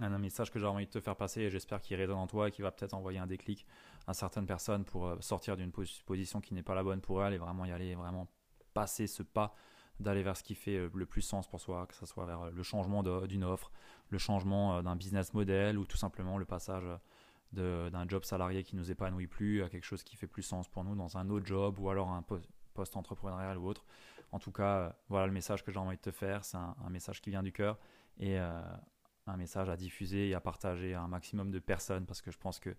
Un, 0.00 0.16
message 0.18 0.50
que 0.50 0.58
j'avais 0.58 0.72
envie 0.72 0.86
de 0.86 0.90
te 0.90 1.00
faire 1.00 1.16
passer 1.16 1.42
et 1.42 1.50
j'espère 1.50 1.80
qu'il 1.80 1.96
résonne 1.96 2.18
en 2.18 2.26
toi 2.26 2.48
et 2.48 2.50
qu'il 2.50 2.62
va 2.62 2.70
peut-être 2.70 2.94
envoyer 2.94 3.18
un 3.18 3.26
déclic 3.26 3.66
à 4.06 4.14
certaines 4.14 4.46
personnes 4.46 4.84
pour 4.84 5.06
euh, 5.06 5.16
sortir 5.20 5.56
d'une 5.56 5.72
position 5.72 6.40
qui 6.40 6.54
n'est 6.54 6.62
pas 6.62 6.74
la 6.74 6.84
bonne 6.84 7.00
pour 7.00 7.24
elles 7.24 7.34
et 7.34 7.38
vraiment 7.38 7.64
y 7.64 7.72
aller, 7.72 7.94
vraiment 7.94 8.28
passer 8.74 9.06
ce 9.06 9.22
pas 9.22 9.54
d'aller 9.98 10.22
vers 10.22 10.36
ce 10.36 10.44
qui 10.44 10.54
fait 10.54 10.88
le 10.94 11.06
plus 11.06 11.22
sens 11.22 11.48
pour 11.48 11.60
soi, 11.60 11.86
que 11.86 11.94
ce 11.94 12.06
soit 12.06 12.24
vers 12.24 12.52
le 12.52 12.62
changement 12.62 13.02
d'une 13.02 13.42
offre, 13.42 13.72
le 14.10 14.18
changement 14.18 14.80
d'un 14.80 14.94
business 14.94 15.34
model 15.34 15.76
ou 15.76 15.84
tout 15.84 15.96
simplement 15.96 16.38
le 16.38 16.44
passage 16.44 16.84
d'un 17.52 18.08
job 18.08 18.24
salarié 18.24 18.62
qui 18.62 18.76
nous 18.76 18.90
épanouit 18.90 19.26
plus 19.26 19.62
à 19.62 19.68
quelque 19.68 19.84
chose 19.84 20.02
qui 20.02 20.16
fait 20.16 20.26
plus 20.26 20.42
sens 20.42 20.68
pour 20.68 20.84
nous 20.84 20.94
dans 20.94 21.16
un 21.16 21.28
autre 21.30 21.46
job 21.46 21.78
ou 21.78 21.90
alors 21.90 22.10
un 22.10 22.24
poste 22.74 22.96
entrepreneurial 22.96 23.58
ou 23.58 23.66
autre. 23.66 23.84
En 24.30 24.38
tout 24.38 24.52
cas, 24.52 24.94
voilà 25.08 25.26
le 25.26 25.32
message 25.32 25.64
que 25.64 25.72
j'ai 25.72 25.78
envie 25.78 25.96
de 25.96 26.02
te 26.02 26.10
faire. 26.10 26.44
C'est 26.44 26.58
un, 26.58 26.90
message 26.90 27.20
qui 27.20 27.30
vient 27.30 27.42
du 27.42 27.52
cœur 27.52 27.78
et 28.18 28.38
un 29.28 29.36
message 29.36 29.68
à 29.68 29.76
diffuser 29.76 30.28
et 30.28 30.34
à 30.34 30.40
partager 30.40 30.94
à 30.94 31.02
un 31.02 31.08
maximum 31.08 31.50
de 31.50 31.58
personnes 31.58 32.06
parce 32.06 32.22
que 32.22 32.30
je 32.30 32.38
pense 32.38 32.58
que 32.58 32.74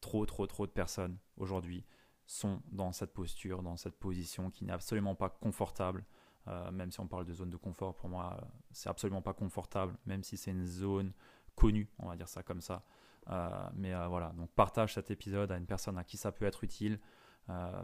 trop, 0.00 0.26
trop, 0.26 0.46
trop 0.46 0.66
de 0.66 0.72
personnes 0.72 1.18
aujourd'hui 1.36 1.84
sont 2.26 2.62
dans 2.70 2.92
cette 2.92 3.12
posture, 3.12 3.62
dans 3.62 3.76
cette 3.76 3.98
position 3.98 4.50
qui 4.50 4.64
n'est 4.64 4.72
absolument 4.72 5.14
pas 5.14 5.28
confortable. 5.28 6.04
Euh, 6.46 6.70
même 6.70 6.90
si 6.90 7.00
on 7.00 7.06
parle 7.06 7.24
de 7.24 7.32
zone 7.32 7.50
de 7.50 7.56
confort, 7.56 7.94
pour 7.96 8.08
moi, 8.08 8.36
euh, 8.38 8.44
c'est 8.70 8.88
absolument 8.88 9.22
pas 9.22 9.32
confortable, 9.32 9.96
même 10.04 10.22
si 10.22 10.36
c'est 10.36 10.50
une 10.50 10.66
zone 10.66 11.12
connue, 11.54 11.88
on 11.98 12.08
va 12.08 12.16
dire 12.16 12.28
ça 12.28 12.42
comme 12.42 12.60
ça. 12.60 12.82
Euh, 13.30 13.48
mais 13.74 13.94
voilà, 14.08 14.30
donc 14.36 14.50
partage 14.50 14.94
cet 14.94 15.10
épisode 15.10 15.50
à 15.50 15.56
une 15.56 15.66
personne 15.66 15.96
à 15.96 16.04
qui 16.04 16.18
ça 16.18 16.32
peut 16.32 16.44
être 16.44 16.64
utile. 16.64 17.00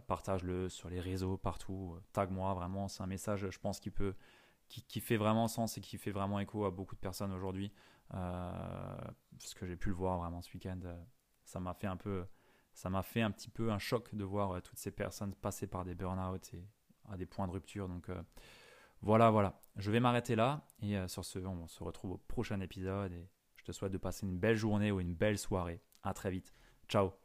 partage-le 0.06 0.68
sur 0.68 0.90
les 0.90 1.00
réseaux, 1.00 1.36
partout. 1.36 1.96
Tag-moi, 2.12 2.52
vraiment, 2.54 2.88
c'est 2.88 3.02
un 3.02 3.06
message, 3.06 3.48
je 3.50 3.58
pense, 3.58 3.80
qui 3.80 3.90
peut, 3.90 4.14
qui, 4.68 5.00
fait 5.00 5.16
vraiment 5.16 5.48
sens 5.48 5.76
et 5.76 5.80
qui 5.80 5.98
fait 5.98 6.12
vraiment 6.12 6.38
écho 6.40 6.64
à 6.64 6.70
beaucoup 6.70 6.94
de 6.94 7.00
personnes 7.00 7.32
aujourd'hui. 7.32 7.72
Parce 8.10 9.54
que 9.54 9.66
j'ai 9.66 9.76
pu 9.76 9.88
le 9.88 9.94
voir 9.94 10.18
vraiment 10.18 10.42
ce 10.42 10.52
week-end 10.52 10.80
ça 11.50 11.60
m'a 11.60 11.74
fait 11.74 11.86
un 11.86 11.96
peu, 11.96 12.24
ça 12.72 12.88
m'a 12.90 13.02
fait 13.02 13.22
un 13.22 13.30
petit 13.30 13.50
peu 13.50 13.70
un 13.70 13.78
choc 13.78 14.14
de 14.14 14.24
voir 14.24 14.52
euh, 14.52 14.60
toutes 14.60 14.78
ces 14.78 14.90
personnes 14.90 15.34
passer 15.34 15.66
par 15.66 15.84
des 15.84 15.94
burn-out 15.94 16.54
et 16.54 16.64
à 17.10 17.16
des 17.16 17.26
points 17.26 17.46
de 17.46 17.52
rupture. 17.52 17.88
Donc 17.88 18.08
euh, 18.08 18.22
voilà, 19.02 19.30
voilà. 19.30 19.60
Je 19.76 19.90
vais 19.90 20.00
m'arrêter 20.00 20.36
là 20.36 20.66
et 20.80 20.96
euh, 20.96 21.08
sur 21.08 21.24
ce, 21.24 21.38
on 21.40 21.66
se 21.66 21.82
retrouve 21.82 22.12
au 22.12 22.18
prochain 22.18 22.60
épisode 22.60 23.12
et 23.12 23.28
je 23.56 23.64
te 23.64 23.72
souhaite 23.72 23.92
de 23.92 23.98
passer 23.98 24.26
une 24.26 24.38
belle 24.38 24.56
journée 24.56 24.92
ou 24.92 25.00
une 25.00 25.14
belle 25.14 25.38
soirée. 25.38 25.82
À 26.02 26.14
très 26.14 26.30
vite. 26.30 26.54
Ciao. 26.88 27.19